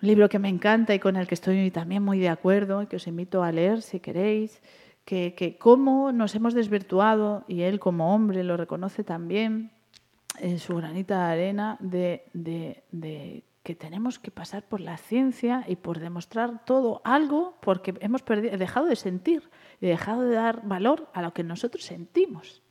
un 0.00 0.08
libro 0.08 0.28
que 0.28 0.38
me 0.38 0.48
encanta 0.48 0.94
y 0.94 0.98
con 0.98 1.16
el 1.16 1.26
que 1.26 1.34
estoy 1.34 1.70
también 1.70 2.02
muy 2.02 2.18
de 2.18 2.28
acuerdo 2.28 2.82
y 2.82 2.86
que 2.86 2.96
os 2.96 3.06
invito 3.06 3.42
a 3.42 3.50
leer 3.50 3.82
si 3.82 3.98
queréis, 4.00 4.62
que, 5.08 5.56
cómo 5.58 6.12
nos 6.12 6.34
hemos 6.34 6.52
desvirtuado, 6.52 7.44
y 7.48 7.62
él 7.62 7.80
como 7.80 8.14
hombre 8.14 8.44
lo 8.44 8.58
reconoce 8.58 9.04
también 9.04 9.72
en 10.38 10.58
su 10.58 10.76
granita 10.76 11.16
de 11.16 11.32
arena, 11.32 11.78
de, 11.80 13.44
que 13.62 13.74
tenemos 13.74 14.18
que 14.18 14.30
pasar 14.30 14.68
por 14.68 14.80
la 14.80 14.98
ciencia 14.98 15.64
y 15.66 15.76
por 15.76 15.98
demostrar 15.98 16.62
todo 16.66 17.00
algo 17.04 17.56
porque 17.62 17.94
hemos 18.00 18.22
dejado 18.24 18.84
de 18.84 18.96
sentir 18.96 19.48
y 19.80 19.86
dejado 19.86 20.22
de 20.22 20.34
dar 20.34 20.66
valor 20.66 21.08
a 21.14 21.22
lo 21.22 21.32
que 21.32 21.42
nosotros 21.42 21.84
sentimos. 21.84 22.62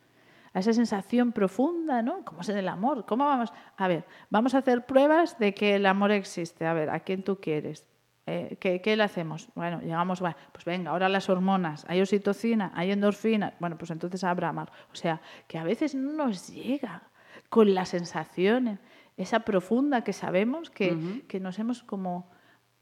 A 0.53 0.59
esa 0.59 0.73
sensación 0.73 1.31
profunda, 1.31 2.03
¿no? 2.03 2.23
Como 2.23 2.41
es 2.41 2.49
en 2.49 2.57
el 2.57 2.67
amor. 2.67 3.05
¿Cómo 3.05 3.25
vamos? 3.25 3.51
A 3.77 3.87
ver, 3.87 4.05
vamos 4.29 4.53
a 4.53 4.59
hacer 4.59 4.85
pruebas 4.85 5.39
de 5.39 5.55
que 5.55 5.75
el 5.75 5.87
amor 5.87 6.11
existe. 6.11 6.65
A 6.65 6.73
ver, 6.73 6.89
¿a 6.91 6.99
quién 6.99 7.23
tú 7.23 7.39
quieres? 7.39 7.85
Eh, 8.29 8.57
¿qué, 8.59 8.95
le 8.97 9.03
hacemos? 9.03 9.47
Bueno, 9.55 9.79
llegamos, 9.79 10.19
bueno, 10.19 10.35
pues 10.51 10.65
venga, 10.65 10.91
ahora 10.91 11.07
las 11.07 11.29
hormonas, 11.29 11.85
hay 11.87 12.01
oxitocina, 12.01 12.73
hay 12.75 12.91
endorfina, 12.91 13.53
bueno, 13.59 13.77
pues 13.77 13.89
entonces 13.89 14.21
habrá 14.25 14.49
amor. 14.49 14.69
O 14.91 14.95
sea, 14.95 15.21
que 15.47 15.57
a 15.57 15.63
veces 15.63 15.95
no 15.95 16.11
nos 16.11 16.49
llega 16.49 17.03
con 17.49 17.73
las 17.73 17.89
sensaciones, 17.89 18.79
esa 19.15 19.39
profunda 19.39 20.03
que 20.03 20.11
sabemos 20.11 20.69
que, 20.69 21.23
que 21.29 21.39
nos 21.39 21.57
hemos 21.57 21.83
como 21.83 22.29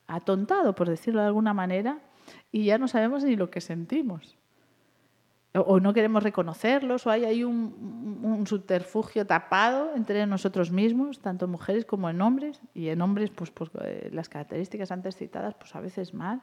atontado, 0.07 0.73
por 0.73 0.89
decirlo 0.89 1.21
de 1.21 1.27
alguna 1.27 1.53
manera, 1.53 1.99
y 2.51 2.65
ya 2.65 2.79
no 2.79 2.87
sabemos 2.87 3.23
ni 3.23 3.35
lo 3.35 3.51
que 3.51 3.61
sentimos 3.61 4.37
o 5.61 5.79
no 5.79 5.93
queremos 5.93 6.23
reconocerlos, 6.23 7.07
o 7.07 7.11
hay 7.11 7.25
ahí 7.25 7.43
un, 7.43 8.43
subterfugio 8.45 9.25
tapado 9.25 9.95
entre 9.95 10.25
nosotros 10.27 10.71
mismos, 10.71 11.19
tanto 11.19 11.45
en 11.45 11.51
mujeres 11.51 11.85
como 11.85 12.09
en 12.09 12.21
hombres, 12.21 12.61
y 12.73 12.89
en 12.89 13.01
hombres 13.01 13.29
pues, 13.29 13.51
pues 13.51 13.69
eh, 13.81 14.09
las 14.11 14.29
características 14.29 14.91
antes 14.91 15.15
citadas 15.15 15.53
pues 15.55 15.73
a 15.75 15.79
veces 15.79 16.13
más, 16.13 16.41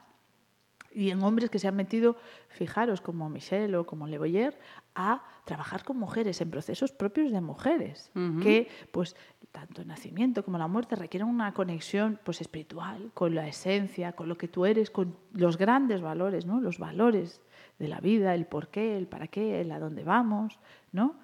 y 0.95 1.09
en 1.09 1.23
hombres 1.23 1.49
que 1.49 1.59
se 1.59 1.67
han 1.67 1.75
metido, 1.75 2.17
fijaros, 2.49 3.01
como 3.01 3.29
Michelle 3.29 3.75
o 3.77 3.85
como 3.85 4.07
Le 4.07 4.17
Boyer, 4.17 4.59
a 4.95 5.23
trabajar 5.45 5.83
con 5.83 5.97
mujeres 5.97 6.39
en 6.41 6.51
procesos 6.51 6.91
propios 6.91 7.31
de 7.31 7.41
mujeres, 7.41 8.11
que 8.41 8.69
pues 8.91 9.15
tanto 9.51 9.81
el 9.81 9.87
nacimiento 9.87 10.43
como 10.45 10.57
la 10.57 10.67
muerte 10.67 10.95
requieren 10.95 11.27
una 11.27 11.53
conexión 11.53 12.19
pues 12.23 12.41
espiritual 12.41 13.11
con 13.13 13.35
la 13.35 13.47
esencia, 13.47 14.13
con 14.13 14.29
lo 14.29 14.37
que 14.37 14.47
tú 14.47 14.65
eres, 14.65 14.91
con 14.91 15.15
los 15.33 15.57
grandes 15.57 16.01
valores, 16.01 16.45
¿no? 16.45 16.61
Los 16.61 16.77
valores 16.77 17.41
de 17.79 17.87
la 17.87 17.99
vida, 17.99 18.35
el 18.35 18.45
por 18.45 18.69
qué, 18.69 18.97
el 18.97 19.07
para 19.07 19.27
qué, 19.27 19.61
el 19.61 19.71
a 19.71 19.79
dónde 19.79 20.03
vamos, 20.03 20.59
¿no? 20.91 21.15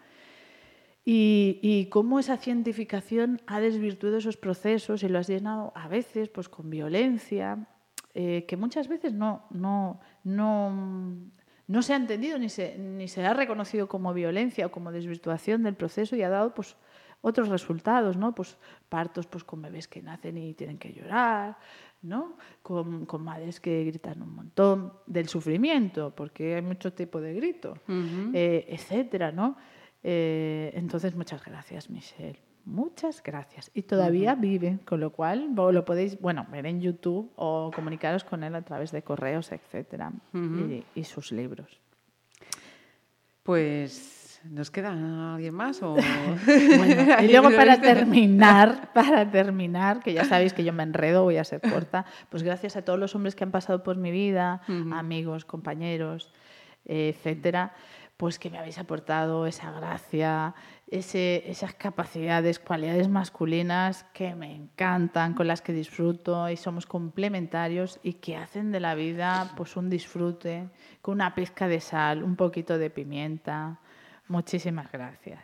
Y, 1.12 1.88
cómo 1.90 2.20
esa 2.20 2.38
cientificación 2.38 3.42
ha 3.48 3.60
desvirtuado 3.60 4.18
esos 4.18 4.38
procesos 4.38 5.02
y 5.02 5.10
lo 5.10 5.18
has 5.18 5.28
llenado 5.28 5.72
a 5.76 5.88
veces 5.88 6.30
pues, 6.30 6.50
con 6.50 6.70
violencia, 6.70 7.68
eh, 8.14 8.46
que 8.48 8.58
muchas 8.58 8.88
veces 8.88 9.14
no, 9.14 9.44
no, 9.50 10.00
no, 10.24 10.72
no 11.66 11.82
se 11.82 11.94
ha 11.94 11.96
entendido 11.96 12.38
ni 12.38 12.50
se, 12.50 12.78
ni 12.78 13.08
se 13.08 13.26
ha 13.26 13.34
reconocido 13.34 13.88
como 13.88 14.14
violencia 14.14 14.68
o 14.68 14.72
como 14.72 14.92
desvirtuación 14.92 15.64
del 15.64 15.74
proceso 15.74 16.16
y 16.16 16.22
ha 16.22 16.30
dado 16.30 16.54
pues, 16.54 16.76
otros 17.22 17.50
resultados, 17.50 18.18
¿no? 18.18 18.34
Pues 18.34 18.58
partos 18.88 19.28
pues, 19.28 19.44
con 19.44 19.62
bebés 19.62 19.88
que 19.88 20.02
nacen 20.02 20.38
y 20.38 20.54
tienen 20.54 20.78
que 20.78 20.94
llorar, 20.94 21.58
¿no? 22.02 22.38
Con, 22.62 23.06
madres 23.22 23.60
que 23.60 23.84
gritan 23.86 24.22
un 24.22 24.34
montón 24.36 24.94
del 25.06 25.28
sufrimiento, 25.28 26.14
porque 26.16 26.56
hay 26.56 26.62
mucho 26.62 26.94
tipo 26.94 27.20
de 27.20 27.34
grito, 27.34 27.78
eh, 28.34 28.66
etcétera, 28.70 29.32
¿no? 29.32 29.58
Eh, 30.02 30.72
entonces, 30.76 31.16
muchas 31.16 31.44
gracias, 31.44 31.90
Michelle. 31.90 32.40
Muchas 32.66 33.24
gracias. 33.24 33.72
Y 33.74 33.82
todavía 33.84 34.36
vive, 34.36 34.80
con 34.86 35.00
lo 35.00 35.12
cual 35.12 35.56
lo 35.56 35.86
podéis, 35.86 36.20
bueno, 36.22 36.46
ver 36.52 36.68
en 36.68 36.80
YouTube 36.80 37.32
o 37.36 37.72
comunicaros 37.74 38.24
con 38.24 38.44
él 38.44 38.54
a 38.54 38.62
través 38.62 38.92
de 38.92 39.02
correos, 39.02 39.52
etcétera, 39.52 40.12
y 40.94 41.04
sus 41.04 41.32
libros. 41.32 41.80
Pues 43.44 44.19
¿Nos 44.44 44.72
queda 44.72 45.34
alguien 45.34 45.54
más? 45.54 45.84
O... 45.84 45.98
y 46.48 47.28
luego 47.32 47.50
para 47.56 47.82
terminar, 47.82 48.94
para 48.94 49.30
terminar, 49.30 50.00
que 50.00 50.14
ya 50.14 50.24
sabéis 50.24 50.54
que 50.54 50.64
yo 50.64 50.72
me 50.72 50.84
enredo, 50.84 51.24
voy 51.24 51.38
a 51.38 51.44
ser 51.44 51.62
corta, 51.62 52.06
pues 52.30 52.44
gracias 52.44 52.78
a 52.78 52.84
todos 52.84 52.98
los 52.98 53.16
hombres 53.16 53.36
que 53.36 53.44
han 53.44 53.52
pasado 53.52 53.84
por 53.84 53.98
mi 53.98 54.12
vida, 54.12 54.62
amigos, 54.94 55.44
compañeros, 55.44 56.32
etcétera, 56.86 57.74
pues 58.16 58.40
que 58.40 58.50
me 58.50 58.58
habéis 58.58 58.78
aportado 58.80 59.46
esa 59.46 59.72
gracia, 59.72 60.56
ese, 60.88 61.50
esas 61.50 61.74
capacidades, 61.74 62.60
cualidades 62.60 63.08
masculinas 63.10 64.06
que 64.14 64.36
me 64.36 64.56
encantan, 64.56 65.34
con 65.34 65.48
las 65.48 65.62
que 65.62 65.74
disfruto 65.74 66.50
y 66.50 66.58
somos 66.58 66.86
complementarios 66.86 68.00
y 68.04 68.14
que 68.14 68.38
hacen 68.38 68.72
de 68.72 68.80
la 68.80 68.96
vida 68.96 69.52
pues 69.56 69.76
un 69.76 69.90
disfrute, 69.90 70.70
con 71.02 71.16
una 71.16 71.36
pizca 71.36 71.68
de 71.68 71.80
sal, 71.80 72.24
un 72.24 72.36
poquito 72.36 72.78
de 72.78 72.90
pimienta, 72.90 73.80
Muchísimas 74.30 74.90
gracias. 74.92 75.42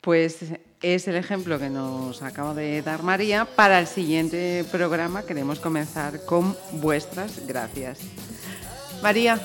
Pues 0.00 0.38
es 0.82 1.08
el 1.08 1.16
ejemplo 1.16 1.58
que 1.58 1.70
nos 1.70 2.22
acaba 2.22 2.52
de 2.54 2.82
dar 2.82 3.02
María. 3.02 3.44
Para 3.44 3.78
el 3.78 3.86
siguiente 3.86 4.64
programa 4.70 5.22
queremos 5.22 5.58
comenzar 5.60 6.24
con 6.26 6.56
vuestras 6.72 7.46
gracias. 7.46 8.00
María, 9.02 9.40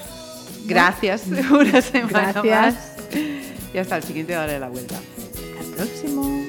gracias 0.65 1.25
una 1.51 1.82
semana 1.82 2.34
gracias. 2.41 2.75
más. 2.75 2.75
Y 3.73 3.77
hasta 3.77 3.97
el 3.97 4.04
siguiente 4.04 4.38
hora 4.38 4.51
de 4.51 4.60
la 4.60 4.69
vuelta. 4.69 4.95
Hasta 4.97 5.62
el 5.63 5.73
próximo. 5.73 6.41